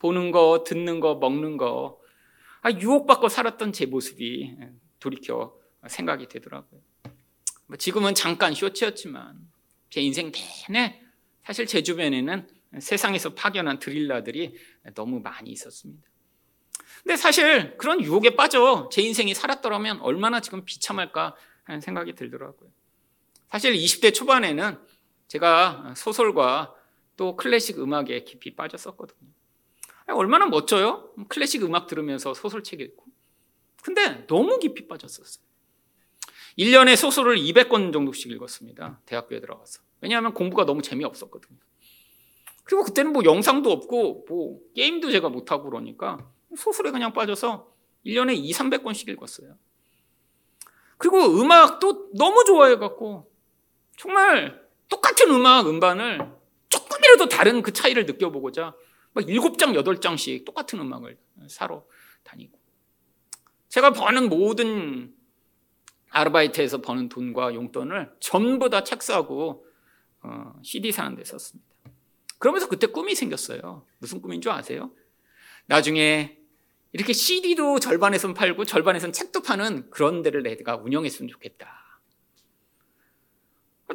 보는 0.02 0.32
거, 0.32 0.64
듣는 0.66 1.00
거, 1.00 1.16
먹는 1.16 1.58
거 1.58 2.02
아, 2.62 2.72
유혹받고 2.72 3.30
살았던 3.30 3.72
제 3.72 3.86
모습이 3.86 4.58
돌이켜 5.00 5.56
생각이 5.88 6.28
되더라고요. 6.28 6.82
뭐 7.68 7.78
지금은 7.78 8.16
잠깐 8.16 8.56
쇼츠였지만 8.56 9.40
제 9.92 10.02
인생 10.02 10.32
내내 10.70 11.02
사실 11.44 11.68
제 11.68 11.84
주변에는 11.84 12.48
세상에서 12.80 13.36
파견한 13.36 13.78
드릴라들이 13.78 14.56
너무 14.96 15.20
많이 15.20 15.52
있었습니다. 15.52 16.10
근데 17.04 17.16
사실 17.16 17.78
그런 17.78 18.02
유혹에 18.02 18.36
빠져 18.36 18.90
제 18.92 19.04
인생이 19.04 19.36
살았더라면 19.36 20.02
얼마나 20.02 20.40
지금 20.40 20.66
비참할까 20.66 21.36
하는 21.64 21.80
생각이 21.80 22.16
들더라고요. 22.16 22.72
사실 23.50 23.74
20대 23.74 24.14
초반에는 24.14 24.80
제가 25.28 25.94
소설과 25.96 26.74
또 27.18 27.36
클래식 27.36 27.80
음악에 27.80 28.24
깊이 28.24 28.56
빠졌었거든요. 28.56 29.41
얼마나 30.12 30.46
멋져요? 30.46 31.14
클래식 31.28 31.64
음악 31.64 31.88
들으면서 31.88 32.34
소설책 32.34 32.80
읽고. 32.82 33.06
근데 33.84 34.26
너무 34.28 34.60
깊이 34.60 34.88
빠졌었어요. 34.88 35.44
1년에 36.58 36.96
소설을 36.96 37.38
200권 37.38 37.94
정도씩 37.94 38.32
읽었습니다. 38.32 39.02
대학교에 39.06 39.40
들어가서. 39.40 39.82
왜냐하면 40.02 40.34
공부가 40.34 40.66
너무 40.66 40.82
재미없었거든요. 40.82 41.58
그리고 42.64 42.84
그때는 42.84 43.14
뭐 43.14 43.24
영상도 43.24 43.72
없고 43.72 44.26
뭐 44.28 44.60
게임도 44.76 45.12
제가 45.12 45.30
못하고 45.30 45.70
그러니까 45.70 46.30
소설에 46.56 46.92
그냥 46.92 47.14
빠져서 47.14 47.72
1년에 48.06 48.36
2, 48.36 48.52
300권씩 48.52 49.10
읽었어요. 49.10 49.56
그리고 50.98 51.18
음악도 51.18 52.12
너무 52.14 52.44
좋아해갖고 52.46 53.32
정말 53.98 54.62
똑같은 54.88 55.32
음악 55.32 55.68
음반을 55.68 56.32
조금이라도 56.70 57.30
다른 57.30 57.62
그 57.62 57.74
차이를 57.74 58.06
느껴보고자 58.06 58.76
막 59.14 59.26
7장, 59.26 59.76
8장씩 59.84 60.46
똑같은 60.46 60.80
음악을 60.80 61.18
사러 61.48 61.86
다니고 62.24 62.60
제가 63.70 63.92
버는 63.94 64.30
모든 64.30 65.14
아르바이트에서 66.10 66.82
버는 66.82 67.10
돈과 67.10 67.54
용돈을 67.54 68.14
전부 68.20 68.70
다 68.70 68.84
책 68.84 69.02
사고 69.02 69.66
어, 70.24 70.54
CD 70.64 70.92
사는 70.92 71.16
데 71.16 71.24
썼습니다. 71.24 71.70
그러면서 72.38 72.68
그때 72.68 72.88
꿈이 72.88 73.16
생겼어요. 73.16 73.86
무슨 74.00 74.22
꿈인 74.22 74.42
줄 74.42 74.52
아세요? 74.52 74.92
나중에 75.68 76.38
이렇게 76.92 77.14
CD도 77.14 77.80
절반에선 77.80 78.34
팔고 78.34 78.66
절반에선 78.66 79.14
책도 79.14 79.42
파는 79.42 79.90
그런 79.90 80.22
데를 80.22 80.44
내가 80.44 80.76
운영했으면 80.76 81.30
좋겠다. 81.30 82.02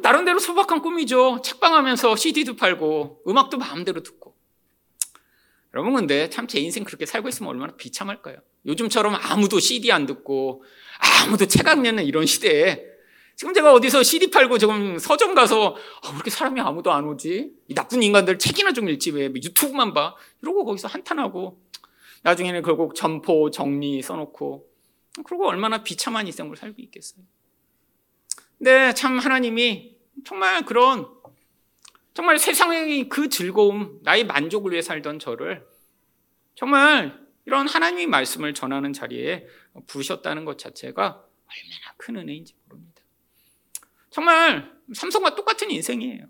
나름대로 0.01 0.39
소박한 0.39 0.81
꿈이죠. 0.81 1.41
책방 1.43 1.73
하면서 1.73 2.15
CD도 2.15 2.55
팔고 2.55 3.23
음악도 3.27 3.57
마음대로 3.57 4.01
듣고. 4.01 4.26
여러분 5.73 5.93
근데 5.93 6.29
참 6.29 6.47
제 6.47 6.59
인생 6.59 6.83
그렇게 6.83 7.05
살고 7.05 7.27
있으면 7.29 7.49
얼마나 7.49 7.75
비참할까요? 7.75 8.37
요즘처럼 8.65 9.15
아무도 9.15 9.59
CD 9.59 9.91
안 9.91 10.05
듣고 10.05 10.63
아무도 11.25 11.45
책안 11.45 11.85
읽는 11.85 12.05
이런 12.05 12.25
시대에 12.25 12.83
지금 13.35 13.53
제가 13.53 13.71
어디서 13.73 14.01
CD 14.01 14.31
팔고 14.31 14.57
지금 14.57 14.97
서점 14.97 15.35
가서 15.35 15.75
아, 16.03 16.09
왜 16.09 16.15
이렇게 16.15 16.29
사람이 16.31 16.59
아무도 16.59 16.91
안 16.91 17.05
오지? 17.05 17.51
이 17.67 17.73
나쁜 17.75 18.01
인간들 18.01 18.39
책이나 18.39 18.73
좀 18.73 18.89
읽지 18.89 19.11
왜 19.11 19.25
유튜브만 19.27 19.93
봐? 19.93 20.15
이러고 20.41 20.65
거기서 20.65 20.87
한탄하고 20.87 21.61
나중에는 22.23 22.63
결국 22.63 22.95
점포 22.95 23.51
정리 23.51 24.01
써놓고 24.01 24.65
그리고 25.25 25.47
얼마나 25.47 25.83
비참한 25.83 26.25
인생을 26.25 26.57
살고 26.57 26.75
있겠어요. 26.79 27.23
근데 28.57 28.93
참 28.93 29.19
하나님이 29.19 29.95
정말 30.25 30.65
그런 30.65 31.07
정말 32.17 32.39
세상의 32.39 33.09
그 33.09 33.29
즐거움, 33.29 33.99
나의 34.01 34.25
만족을 34.25 34.71
위해 34.71 34.81
살던 34.81 35.19
저를 35.19 35.67
정말 36.55 37.15
이런 37.45 37.67
하나님의 37.67 38.07
말씀을 38.07 38.55
전하는 38.55 38.91
자리에 38.91 39.45
부으셨다는 39.85 40.43
것 40.43 40.57
자체가 40.57 41.03
얼마나 41.05 41.93
큰 41.97 42.15
은혜인지 42.15 42.55
모릅니다. 42.65 43.03
정말 44.09 44.73
삼성과 44.95 45.35
똑같은 45.35 45.69
인생이에요. 45.69 46.25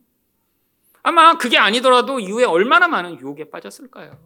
아마 1.04 1.38
그게 1.38 1.58
아니더라도 1.58 2.20
이후에 2.20 2.44
얼마나 2.44 2.90
많은 2.90 3.22
유혹에 3.22 3.50
빠졌을까요? 3.50 4.20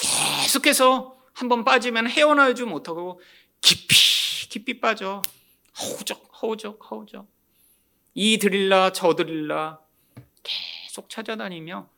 계속해서 0.00 1.16
한 1.32 1.48
번 1.48 1.64
빠지면 1.64 2.08
헤어나오지 2.08 2.64
못하고 2.64 3.20
깊이 3.60 4.48
깊이 4.48 4.80
빠져 4.80 5.22
허우적 5.80 6.28
허우적 6.42 6.90
허우적 6.90 7.28
이 8.14 8.38
드릴라 8.38 8.90
저 8.90 9.14
드릴라 9.14 9.85
계속 10.46 11.10
찾아다니며 11.10 11.88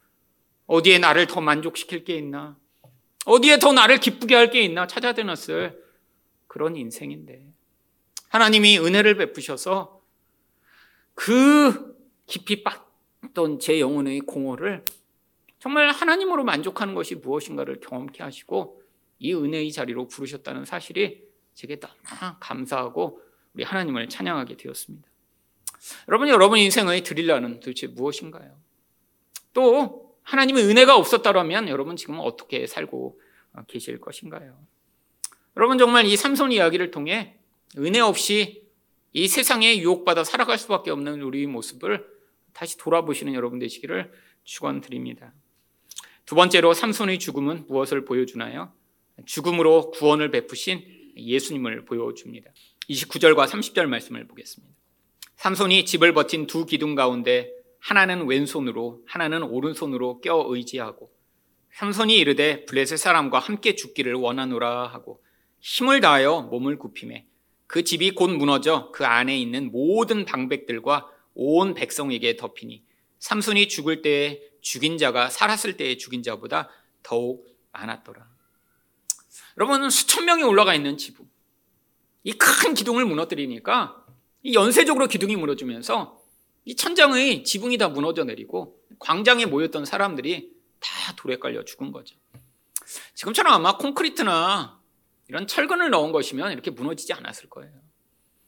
어디에 0.66 0.98
나를 0.98 1.26
더 1.26 1.40
만족시킬 1.40 2.04
게 2.04 2.16
있나? 2.16 2.56
어디에 3.26 3.58
더 3.58 3.72
나를 3.72 3.98
기쁘게 3.98 4.34
할 4.34 4.50
게 4.50 4.62
있나? 4.62 4.86
찾아다녔을 4.86 5.82
그런 6.46 6.76
인생인데. 6.76 7.44
하나님이 8.28 8.78
은혜를 8.78 9.16
베푸셔서 9.16 10.02
그 11.14 11.96
깊이 12.26 12.62
빠던 12.62 13.58
제 13.60 13.80
영혼의 13.80 14.20
공허를 14.20 14.84
정말 15.58 15.90
하나님으로 15.90 16.44
만족하는 16.44 16.94
것이 16.94 17.16
무엇인가를 17.16 17.80
경험케 17.80 18.22
하시고 18.22 18.82
이 19.18 19.34
은혜의 19.34 19.72
자리로 19.72 20.06
부르셨다는 20.08 20.64
사실이 20.64 21.26
제게 21.54 21.80
너무 21.80 21.92
감사하고 22.38 23.20
우리 23.54 23.64
하나님을 23.64 24.08
찬양하게 24.08 24.56
되었습니다. 24.56 25.08
여러분, 26.08 26.28
여러분 26.28 26.58
인생의 26.58 27.02
드릴라는 27.02 27.60
도대체 27.60 27.86
무엇인가요? 27.86 28.56
또 29.52 30.16
하나님의 30.22 30.64
은혜가 30.64 30.96
없었다면 30.96 31.68
여러분 31.68 31.96
지금 31.96 32.18
어떻게 32.20 32.66
살고 32.66 33.20
계실 33.66 33.98
것인가요? 33.98 34.58
여러분 35.56 35.78
정말 35.78 36.06
이 36.06 36.16
삼손 36.16 36.52
이야기를 36.52 36.90
통해 36.90 37.36
은혜 37.78 37.98
없이 38.00 38.62
이 39.12 39.26
세상에 39.26 39.78
유혹받아 39.78 40.22
살아갈 40.24 40.58
수밖에 40.58 40.90
없는 40.90 41.22
우리 41.22 41.46
모습을 41.46 42.06
다시 42.52 42.76
돌아보시는 42.78 43.34
여러분 43.34 43.58
되시기를 43.58 44.12
축원드립니다. 44.44 45.32
두 46.26 46.34
번째로 46.34 46.74
삼손의 46.74 47.18
죽음은 47.18 47.66
무엇을 47.68 48.04
보여주나요? 48.04 48.72
죽음으로 49.24 49.90
구원을 49.92 50.30
베푸신 50.30 51.12
예수님을 51.16 51.84
보여줍니다. 51.86 52.50
29절과 52.88 53.48
30절 53.48 53.86
말씀을 53.86 54.26
보겠습니다. 54.26 54.77
삼손이 55.38 55.84
집을 55.84 56.14
버틴 56.14 56.48
두 56.48 56.66
기둥 56.66 56.96
가운데 56.96 57.52
하나는 57.78 58.26
왼손으로 58.26 59.02
하나는 59.06 59.44
오른손으로 59.44 60.20
껴 60.20 60.44
의지하고 60.48 61.12
삼손이 61.74 62.16
이르되 62.16 62.64
블레셋 62.64 62.98
사람과 62.98 63.38
함께 63.38 63.76
죽기를 63.76 64.14
원하노라 64.14 64.88
하고 64.88 65.22
힘을 65.60 66.00
다하여 66.00 66.42
몸을 66.42 66.76
굽힘에 66.78 67.24
그 67.68 67.84
집이 67.84 68.16
곧 68.16 68.30
무너져 68.30 68.90
그 68.90 69.06
안에 69.06 69.38
있는 69.38 69.70
모든 69.70 70.24
방백들과 70.24 71.08
온 71.34 71.74
백성에게 71.74 72.34
덮이니 72.34 72.82
삼손이 73.20 73.68
죽을 73.68 74.02
때에 74.02 74.40
죽인 74.60 74.98
자가 74.98 75.30
살았을 75.30 75.76
때에 75.76 75.98
죽인 75.98 76.24
자보다 76.24 76.68
더욱 77.04 77.46
많았더라. 77.70 78.26
여러분 79.56 79.88
수천 79.88 80.24
명이 80.24 80.42
올라가 80.42 80.74
있는 80.74 80.96
지붕. 80.96 81.28
이 82.24 82.32
큰 82.32 82.74
기둥을 82.74 83.04
무너뜨리니까 83.04 84.04
이 84.48 84.54
연쇄적으로 84.54 85.08
기둥이 85.08 85.36
무너지면서 85.36 86.22
이 86.64 86.74
천장의 86.74 87.44
지붕이 87.44 87.76
다 87.76 87.88
무너져 87.90 88.24
내리고 88.24 88.80
광장에 88.98 89.44
모였던 89.44 89.84
사람들이 89.84 90.54
다 90.80 90.90
돌에 91.16 91.38
깔려 91.38 91.66
죽은 91.66 91.92
거죠. 91.92 92.16
지금처럼 93.12 93.52
아마 93.52 93.76
콘크리트나 93.76 94.80
이런 95.28 95.46
철근을 95.46 95.90
넣은 95.90 96.12
것이면 96.12 96.52
이렇게 96.52 96.70
무너지지 96.70 97.12
않았을 97.12 97.50
거예요. 97.50 97.74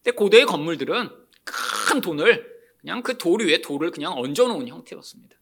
근데 0.03 0.17
고대의 0.17 0.47
건물들은 0.47 1.11
큰 1.45 2.01
돈을 2.01 2.49
그냥 2.81 3.03
그 3.03 3.19
돌 3.19 3.43
위에 3.43 3.61
돌을 3.61 3.91
그냥 3.91 4.15
얹어 4.15 4.49
놓은 4.49 4.69
형태였습니다. 4.69 5.37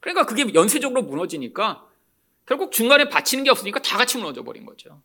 그러니까 0.00 0.24
그게 0.24 0.54
연쇄적으로 0.54 1.02
무너지니까 1.02 1.86
결국 2.46 2.72
중간에 2.72 3.10
바치는 3.10 3.44
게 3.44 3.50
없으니까 3.50 3.82
다 3.82 3.98
같이 3.98 4.16
무너져 4.16 4.42
버린 4.42 4.64
거죠. 4.64 5.02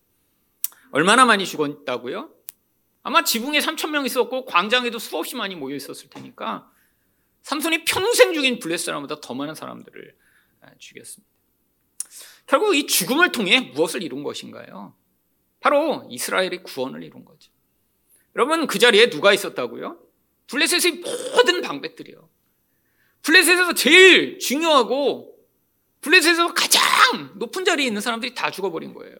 얼마나 0.91 1.25
많이 1.25 1.45
죽었다고요? 1.45 2.36
아마 3.07 3.23
지붕에 3.23 3.59
3천 3.59 3.91
명 3.91 4.05
있었고 4.05 4.43
광장에도 4.43 4.99
수없이 4.99 5.37
많이 5.37 5.55
모여 5.55 5.77
있었을 5.77 6.09
테니까 6.09 6.69
삼손이 7.43 7.85
평생 7.85 8.33
죽인 8.33 8.59
블레스 8.59 8.83
사람보다 8.83 9.21
더 9.21 9.33
많은 9.33 9.55
사람들을 9.55 10.13
아, 10.59 10.71
죽였습니다. 10.77 11.31
결국 12.47 12.75
이 12.75 12.85
죽음을 12.85 13.31
통해 13.31 13.61
무엇을 13.73 14.03
이룬 14.03 14.23
것인가요? 14.23 14.93
바로 15.61 16.05
이스라엘의 16.09 16.63
구원을 16.63 17.01
이룬 17.01 17.23
거죠. 17.23 17.49
여러분 18.35 18.67
그 18.67 18.77
자리에 18.77 19.09
누가 19.09 19.31
있었다고요? 19.31 19.97
블레셋의 20.47 20.99
모든 20.99 21.61
방백들이요. 21.61 22.29
블레셋에서 23.21 23.73
제일 23.73 24.37
중요하고 24.39 25.33
블레셋에서 26.01 26.53
가장 26.53 26.81
높은 27.35 27.63
자리에 27.63 27.87
있는 27.87 28.01
사람들이 28.01 28.35
다 28.35 28.51
죽어버린 28.51 28.93
거예요. 28.93 29.15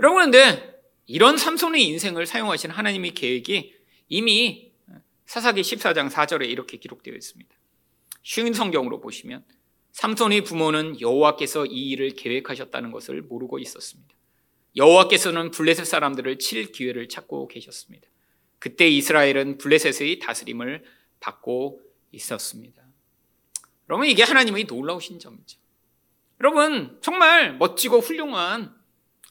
여러분 0.00 0.24
근데 0.24 0.79
이런 1.10 1.36
삼손의 1.36 1.84
인생을 1.88 2.24
사용하신 2.24 2.70
하나님의 2.70 3.14
계획이 3.14 3.74
이미 4.08 4.70
사사기 5.26 5.60
14장 5.60 6.08
4절에 6.08 6.48
이렇게 6.48 6.76
기록되어 6.76 7.12
있습니다. 7.14 7.52
쉬운 8.22 8.52
성경으로 8.52 9.00
보시면 9.00 9.44
삼손의 9.90 10.44
부모는 10.44 11.00
여호와께서 11.00 11.66
이 11.66 11.90
일을 11.90 12.10
계획하셨다는 12.10 12.92
것을 12.92 13.22
모르고 13.22 13.58
있었습니다. 13.58 14.14
여호와께서는 14.76 15.50
블레셋 15.50 15.84
사람들을 15.84 16.38
칠 16.38 16.70
기회를 16.70 17.08
찾고 17.08 17.48
계셨습니다. 17.48 18.06
그때 18.60 18.86
이스라엘은 18.88 19.58
블레셋의 19.58 20.20
다스림을 20.20 20.84
받고 21.18 21.80
있었습니다. 22.12 22.84
여러분 23.88 24.06
이게 24.06 24.22
하나님의 24.22 24.64
놀라우신 24.64 25.18
점이죠. 25.18 25.58
여러분 26.40 27.00
정말 27.02 27.56
멋지고 27.56 27.98
훌륭한 27.98 28.79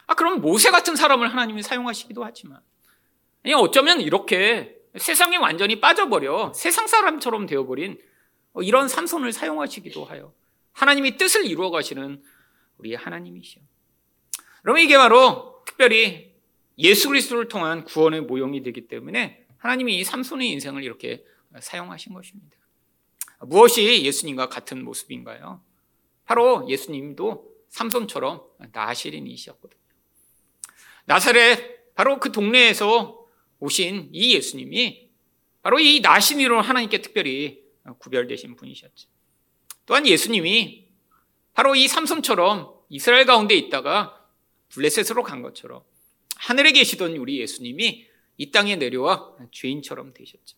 아 0.09 0.15
그럼 0.15 0.41
모세 0.41 0.71
같은 0.71 0.95
사람을 0.95 1.31
하나님이 1.31 1.61
사용하시기도 1.61 2.25
하지만 2.25 2.59
아니 3.45 3.53
어쩌면 3.53 4.01
이렇게 4.01 4.75
세상에 4.97 5.37
완전히 5.37 5.79
빠져버려 5.79 6.51
세상 6.55 6.87
사람처럼 6.87 7.45
되어버린 7.45 8.01
이런 8.63 8.87
삼손을 8.87 9.31
사용하시기도 9.31 10.05
하여 10.05 10.33
하나님이 10.71 11.17
뜻을 11.17 11.45
이루어 11.45 11.69
가시는 11.69 12.23
우리 12.79 12.95
하나님이시요. 12.95 13.63
여러분 14.65 14.81
이게 14.81 14.97
바로 14.97 15.61
특별히 15.67 16.33
예수 16.79 17.09
그리스도를 17.09 17.47
통한 17.47 17.83
구원의 17.83 18.21
모형이 18.21 18.63
되기 18.63 18.87
때문에 18.87 19.45
하나님이 19.59 19.99
이 19.99 20.03
삼손의 20.03 20.49
인생을 20.49 20.83
이렇게 20.83 21.23
사용하신 21.59 22.15
것입니다. 22.15 22.57
무엇이 23.41 24.03
예수님과 24.03 24.49
같은 24.49 24.83
모습인가요? 24.83 25.61
바로 26.25 26.67
예수님도 26.67 27.47
삼손처럼 27.67 28.41
나시린이셨거든요. 28.71 29.88
나사렛 31.09 31.95
바로 31.95 32.19
그 32.19 32.31
동네에서 32.31 33.25
오신 33.59 34.09
이 34.13 34.35
예수님이 34.35 35.09
바로 35.63 35.79
이 35.79 36.01
나신이로 36.01 36.61
하나님께 36.61 37.01
특별히 37.01 37.63
구별되신 37.97 38.55
분이셨죠. 38.55 39.09
또한 39.87 40.05
예수님이 40.05 40.87
바로 41.55 41.73
이 41.73 41.87
삼손처럼 41.87 42.71
이스라엘 42.89 43.25
가운데 43.25 43.55
있다가 43.55 44.23
블레셋으로 44.69 45.23
간 45.23 45.41
것처럼 45.41 45.81
하늘에 46.35 46.71
계시던 46.73 47.17
우리 47.17 47.39
예수님이 47.39 48.05
이 48.37 48.51
땅에 48.51 48.75
내려와 48.75 49.35
죄인처럼 49.51 50.13
되셨죠. 50.13 50.57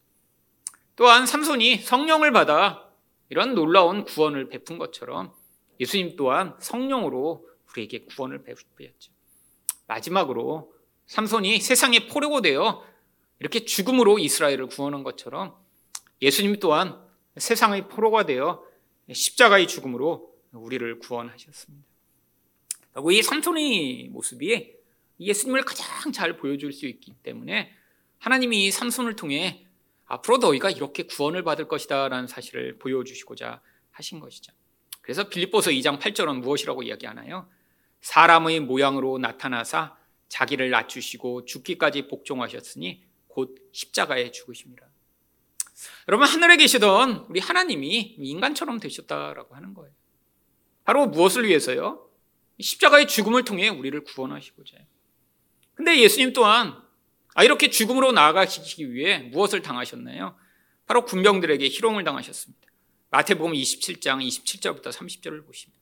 또한 0.97 1.25
삼손이 1.25 1.77
성령을 1.77 2.33
받아 2.33 2.91
이런 3.29 3.55
놀라운 3.55 4.03
구원을 4.03 4.49
베푼 4.49 4.77
것처럼 4.77 5.33
예수님 5.79 6.17
또한 6.17 6.57
성령으로 6.59 7.47
우리에게 7.69 7.99
구원을 7.99 8.43
베푸셨죠. 8.43 9.20
마지막으로 9.91 10.73
삼손이 11.07 11.59
세상에 11.59 12.07
포로가 12.07 12.41
되어 12.41 12.85
이렇게 13.39 13.65
죽음으로 13.65 14.19
이스라엘을 14.19 14.67
구원한 14.67 15.03
것처럼 15.03 15.55
예수님 16.21 16.59
또한 16.59 17.01
세상의 17.35 17.89
포로가 17.89 18.25
되어 18.25 18.63
십자가의 19.11 19.67
죽음으로 19.67 20.31
우리를 20.53 20.99
구원하셨습니다. 20.99 21.85
그리고 22.93 23.11
이 23.11 23.21
삼손의 23.21 24.09
모습이 24.11 24.73
예수님을 25.19 25.63
가장 25.63 26.11
잘 26.11 26.37
보여줄 26.37 26.71
수 26.71 26.87
있기 26.87 27.13
때문에 27.23 27.71
하나님이 28.19 28.65
이 28.65 28.71
삼손을 28.71 29.15
통해 29.15 29.65
앞으로 30.05 30.37
너희가 30.37 30.69
이렇게 30.69 31.03
구원을 31.03 31.43
받을 31.43 31.67
것이다 31.67 32.09
라는 32.09 32.27
사실을 32.27 32.77
보여주시고자 32.79 33.61
하신 33.91 34.19
것이죠. 34.19 34.53
그래서 35.01 35.29
빌립보서 35.29 35.71
2장 35.71 35.99
8절은 35.99 36.41
무엇이라고 36.41 36.83
이야기하나요? 36.83 37.49
사람의 38.01 38.61
모양으로 38.61 39.17
나타나사 39.17 39.95
자기를 40.27 40.69
낮추시고 40.69 41.45
죽기까지 41.45 42.07
복종하셨으니 42.07 43.03
곧 43.27 43.55
십자가에 43.71 44.31
죽으십니다. 44.31 44.87
여러분 46.07 46.27
하늘에 46.27 46.57
계시던 46.57 47.27
우리 47.29 47.39
하나님이 47.39 48.15
인간처럼 48.17 48.79
되셨다라고 48.79 49.55
하는 49.55 49.73
거예요. 49.73 49.93
바로 50.83 51.07
무엇을 51.07 51.47
위해서요? 51.47 52.07
십자가의 52.59 53.07
죽음을 53.07 53.43
통해 53.43 53.69
우리를 53.69 54.03
구원하시고자 54.03 54.77
해요. 54.77 54.85
근데 55.73 55.99
예수님 55.99 56.33
또한 56.33 56.81
아, 57.33 57.43
이렇게 57.43 57.69
죽음으로 57.69 58.11
나아가시기 58.11 58.93
위해 58.93 59.19
무엇을 59.19 59.61
당하셨나요? 59.61 60.35
바로 60.85 61.05
군병들에게 61.05 61.65
희롱을 61.69 62.03
당하셨습니다. 62.03 62.67
마태복음 63.09 63.53
27장 63.53 64.25
27절부터 64.25 64.91
30절을 64.91 65.45
보시면 65.45 65.73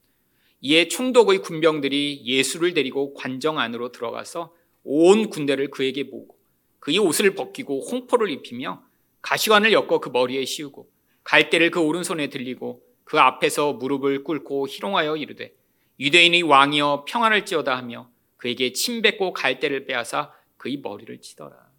이에 0.62 0.88
총독의 0.88 1.39
군병들이 1.39 2.24
예수를 2.26 2.74
데리고 2.74 3.13
관정 3.13 3.60
안으로 3.60 3.91
들어가서 3.91 4.54
온 4.84 5.30
군대를 5.30 5.69
그에게 5.69 6.04
모으고 6.04 6.38
그의 6.80 6.98
옷을 6.98 7.36
벗기고 7.36 7.82
홍포를 7.89 8.30
입히며 8.30 8.84
가시관을 9.22 9.72
엮어 9.74 10.00
그 10.00 10.10
머리에 10.10 10.43
씌우고 10.45 10.89
갈대를 11.24 11.72
그 11.72 11.80
오른손에 11.80 12.30
들리고 12.30 12.84
그 13.04 13.19
앞에서 13.19 13.74
무릎을 13.74 14.24
꿇고 14.24 14.67
희롱하여 14.67 15.17
이르되 15.17 15.54
유대인의 16.00 16.43
왕이여 16.43 17.06
평안을 17.08 17.45
지어다 17.45 17.76
하며 17.76 18.10
그에게 18.38 18.72
침 18.72 19.02
뱉고 19.02 19.34
갈대를 19.34 19.86
빼앗아 19.86 20.34
그의 20.58 20.78
머리를 20.78 21.19
치더라. 21.19 21.69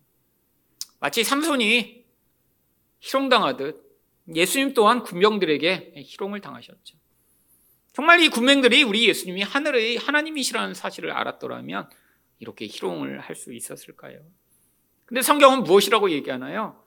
마치 1.01 1.25
삼손이 1.25 2.05
희롱당하듯 3.01 3.91
예수님 4.35 4.75
또한 4.75 5.03
군병들에게 5.03 5.95
희롱을 5.97 6.41
당하셨죠. 6.41 7.00
정말 7.93 8.21
이 8.21 8.29
군병들이 8.29 8.83
우리 8.85 9.09
예수님이 9.09 9.43
하늘의 9.43 9.97
하나님이시라는 9.97 10.75
사실을 10.75 11.11
알았더라면 11.11 11.89
이렇게 12.39 12.67
희롱을 12.67 13.21
할 13.21 13.37
수 13.37 13.53
있었을까요? 13.53 14.21
근데 15.05 15.23
성경은 15.23 15.65
무엇이라고 15.65 16.11
얘기하나요? 16.11 16.85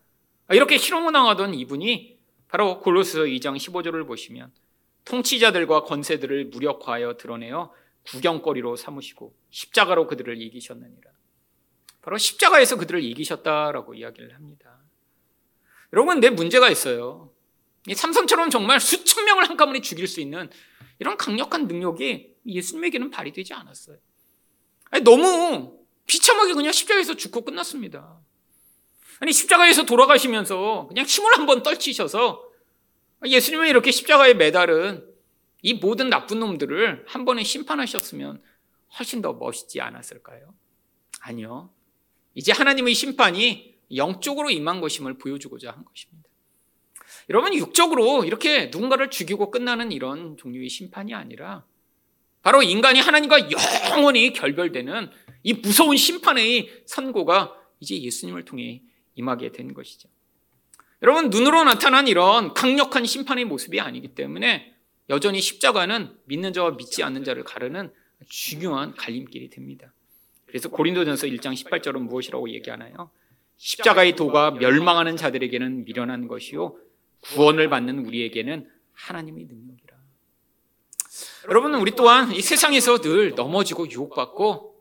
이렇게 0.51 0.77
희롱을 0.77 1.11
당하던 1.11 1.53
이분이 1.55 2.17
바로 2.47 2.79
골로스 2.79 3.19
2장 3.25 3.57
15절을 3.57 4.07
보시면 4.07 4.51
통치자들과 5.05 5.83
권세들을 5.83 6.45
무력화하여 6.45 7.17
드러내어 7.17 7.73
구경거리로 8.03 8.75
삼으시고 8.75 9.35
십자가로 9.49 10.07
그들을 10.07 10.41
이기셨느니라. 10.41 11.11
바로 12.01 12.17
십자가에서 12.17 12.77
그들을 12.77 13.01
이기셨다라고 13.03 13.93
이야기를 13.95 14.35
합니다. 14.35 14.77
여러분, 15.93 16.19
내 16.19 16.29
문제가 16.29 16.69
있어요. 16.69 17.31
이 17.87 17.95
삼손처럼 17.95 18.49
정말 18.49 18.79
수천 18.79 19.25
명을 19.25 19.49
한꺼번에 19.49 19.81
죽일 19.81 20.07
수 20.07 20.21
있는 20.21 20.49
이런 21.03 21.17
강력한 21.17 21.67
능력이 21.67 22.33
예수님에게는 22.45 23.11
발휘되지 23.11 23.53
않았어요. 23.53 23.97
아니, 24.89 25.03
너무 25.03 25.85
비참하게 26.07 26.53
그냥 26.53 26.71
십자가에서 26.71 27.15
죽고 27.15 27.41
끝났습니다. 27.41 28.21
아니, 29.19 29.33
십자가에서 29.33 29.83
돌아가시면서 29.83 30.87
그냥 30.87 31.05
힘을 31.05 31.33
한번 31.37 31.61
떨치셔서 31.61 32.49
예수님은 33.25 33.67
이렇게 33.67 33.91
십자가에 33.91 34.33
매달은 34.33 35.05
이 35.61 35.73
모든 35.73 36.09
나쁜 36.09 36.39
놈들을 36.39 37.03
한 37.05 37.25
번에 37.25 37.43
심판하셨으면 37.43 38.41
훨씬 38.97 39.21
더 39.21 39.33
멋있지 39.33 39.81
않았을까요? 39.81 40.53
아니요. 41.19 41.69
이제 42.33 42.53
하나님의 42.53 42.93
심판이 42.93 43.75
영적으로 43.93 44.49
임한 44.49 44.79
것임을 44.79 45.17
보여주고자 45.17 45.71
한 45.71 45.83
것입니다. 45.83 46.29
여러분, 47.29 47.53
육적으로 47.53 48.25
이렇게 48.25 48.65
누군가를 48.65 49.09
죽이고 49.09 49.51
끝나는 49.51 49.91
이런 49.91 50.37
종류의 50.37 50.69
심판이 50.69 51.13
아니라 51.13 51.65
바로 52.41 52.61
인간이 52.61 52.99
하나님과 52.99 53.49
영원히 53.89 54.33
결별되는 54.33 55.09
이 55.43 55.53
무서운 55.53 55.95
심판의 55.95 56.83
선고가 56.85 57.55
이제 57.79 58.01
예수님을 58.01 58.45
통해 58.45 58.81
임하게 59.15 59.51
된 59.51 59.73
것이죠. 59.73 60.09
여러분, 61.01 61.29
눈으로 61.29 61.63
나타난 61.63 62.07
이런 62.07 62.53
강력한 62.53 63.05
심판의 63.05 63.45
모습이 63.45 63.79
아니기 63.79 64.09
때문에 64.09 64.73
여전히 65.09 65.41
십자가는 65.41 66.15
믿는 66.25 66.53
자와 66.53 66.71
믿지 66.71 67.03
않는 67.03 67.23
자를 67.23 67.43
가르는 67.43 67.91
중요한 68.29 68.93
갈림길이 68.95 69.49
됩니다. 69.49 69.93
그래서 70.45 70.69
고린도전서 70.69 71.27
1장 71.27 71.53
18절은 71.53 71.99
무엇이라고 71.99 72.49
얘기하나요? 72.51 73.09
십자가의 73.57 74.15
도가 74.15 74.51
멸망하는 74.51 75.17
자들에게는 75.17 75.85
미련한 75.85 76.27
것이요 76.27 76.77
구원을 77.23 77.69
받는 77.69 78.05
우리에게는 78.05 78.69
하나님의 78.93 79.45
능력이라. 79.45 79.97
여러분 81.49 81.75
우리 81.75 81.91
또한 81.91 82.31
이 82.31 82.41
세상에서 82.41 82.99
늘 82.99 83.35
넘어지고 83.35 83.89
유혹받고 83.89 84.73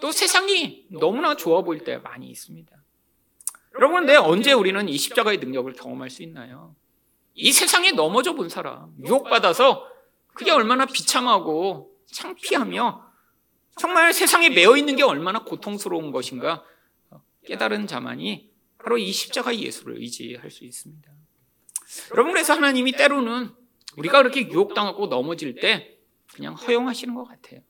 또 0.00 0.12
세상이 0.12 0.86
너무나 0.90 1.36
좋아 1.36 1.62
보일 1.62 1.84
때 1.84 1.98
많이 1.98 2.28
있습니다. 2.28 2.70
여러분 3.74 4.00
근데 4.00 4.16
언제 4.16 4.52
우리는 4.52 4.88
이 4.88 4.96
십자가의 4.96 5.38
능력을 5.38 5.72
경험할 5.74 6.10
수 6.10 6.22
있나요? 6.22 6.74
이 7.34 7.52
세상에 7.52 7.92
넘어져 7.92 8.34
본 8.34 8.48
사람, 8.48 8.92
유혹받아서 9.04 9.86
그게 10.34 10.50
얼마나 10.50 10.86
비참하고 10.86 11.94
창피하며 12.06 13.10
정말 13.76 14.12
세상에 14.12 14.50
매여 14.50 14.76
있는 14.76 14.96
게 14.96 15.02
얼마나 15.02 15.44
고통스러운 15.44 16.10
것인가 16.10 16.64
깨달은 17.46 17.86
자만이 17.86 18.50
바로 18.78 18.98
이 18.98 19.12
십자가 19.12 19.56
예수를 19.56 19.96
의지할 19.98 20.50
수 20.50 20.64
있습니다. 20.64 21.10
여러분 22.12 22.32
그래서 22.32 22.54
하나님이 22.54 22.92
때로는 22.92 23.50
우리가 23.96 24.18
그렇게 24.18 24.48
유혹당하고 24.48 25.06
넘어질 25.08 25.54
때 25.56 25.96
그냥 26.34 26.54
허용하시는 26.54 27.14
것 27.14 27.24
같아요. 27.24 27.60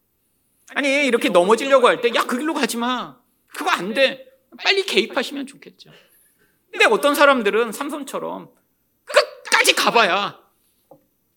아니 0.74 1.06
이렇게 1.06 1.28
넘어지려고 1.30 1.88
할 1.88 2.00
때 2.00 2.10
야 2.14 2.24
그 2.26 2.38
길로 2.38 2.54
가지 2.54 2.76
마. 2.76 3.18
그거 3.48 3.70
안 3.70 3.94
돼. 3.94 4.26
빨리 4.58 4.84
개입하시면 4.84 5.46
좋겠죠. 5.46 5.90
근데 6.70 6.84
어떤 6.86 7.14
사람들은 7.14 7.72
삼손처럼 7.72 8.50
끝까지 9.04 9.74
가봐야 9.74 10.38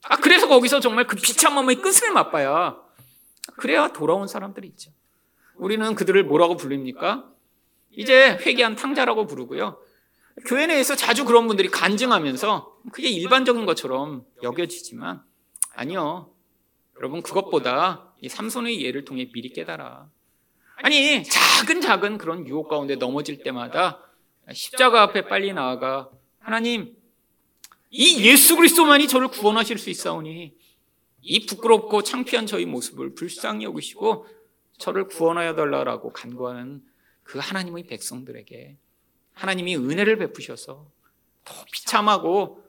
아 0.03 0.15
그래서 0.17 0.47
거기서 0.47 0.79
정말 0.79 1.07
그 1.07 1.15
비참함의 1.15 1.77
끝을 1.77 2.11
맛봐야 2.11 2.77
그래야 3.57 3.87
돌아온 3.93 4.27
사람들이 4.27 4.67
있죠. 4.69 4.91
우리는 5.55 5.95
그들을 5.95 6.23
뭐라고 6.25 6.57
부릅니까? 6.57 7.29
이제 7.91 8.37
회개한 8.41 8.75
탕자라고 8.75 9.27
부르고요. 9.27 9.79
교회 10.45 10.67
내에서 10.67 10.95
자주 10.95 11.25
그런 11.25 11.47
분들이 11.47 11.69
간증하면서 11.69 12.79
그게 12.91 13.09
일반적인 13.09 13.65
것처럼 13.65 14.25
여겨지지만 14.41 15.23
아니요. 15.73 16.31
여러분 16.97 17.21
그것보다 17.21 18.13
이 18.21 18.29
삼손의 18.29 18.83
예를 18.83 19.05
통해 19.05 19.29
미리 19.31 19.49
깨달아. 19.49 20.09
아니 20.77 21.23
작은 21.23 21.81
작은 21.81 22.17
그런 22.17 22.47
유혹 22.47 22.67
가운데 22.67 22.95
넘어질 22.95 23.43
때마다 23.43 24.01
십자가 24.51 25.01
앞에 25.03 25.25
빨리 25.27 25.53
나아가 25.53 26.09
하나님 26.39 26.95
이 27.89 28.25
예수 28.27 28.55
그리스도만이 28.55 29.07
저를 29.07 29.27
구원하실 29.27 29.77
수 29.77 29.89
있사오니 29.89 30.53
이 31.21 31.45
부끄럽고 31.45 32.03
창피한 32.03 32.47
저희 32.47 32.65
모습을 32.65 33.13
불쌍히 33.13 33.63
여기시고 33.63 34.27
저를 34.77 35.07
구원하여 35.07 35.55
달라라고 35.55 36.11
간구하는 36.11 36.83
그 37.23 37.39
하나님의 37.39 37.83
백성들에게 37.83 38.77
하나님이 39.33 39.75
은혜를 39.75 40.17
베푸셔서 40.17 40.87
더 41.45 41.65
비참하고 41.71 42.63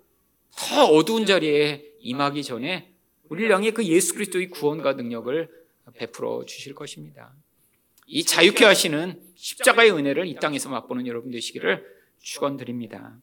더 0.56 0.86
어두운 0.86 1.26
자리에 1.26 1.84
임하기 2.00 2.42
전에 2.44 2.92
우리를 3.28 3.52
향해 3.54 3.70
그 3.72 3.84
예수 3.84 4.14
그리스도의 4.14 4.50
구원과 4.50 4.94
능력을 4.94 5.48
베풀어 5.94 6.44
주실 6.46 6.74
것입니다. 6.74 7.32
이 8.06 8.24
자유케 8.24 8.64
하시는 8.64 9.20
십자가의 9.34 9.92
은혜를 9.92 10.26
이 10.26 10.34
땅에서 10.36 10.68
맛보는 10.68 11.06
여러분 11.06 11.30
되시기를 11.30 11.84
축원드립니다. 12.20 13.16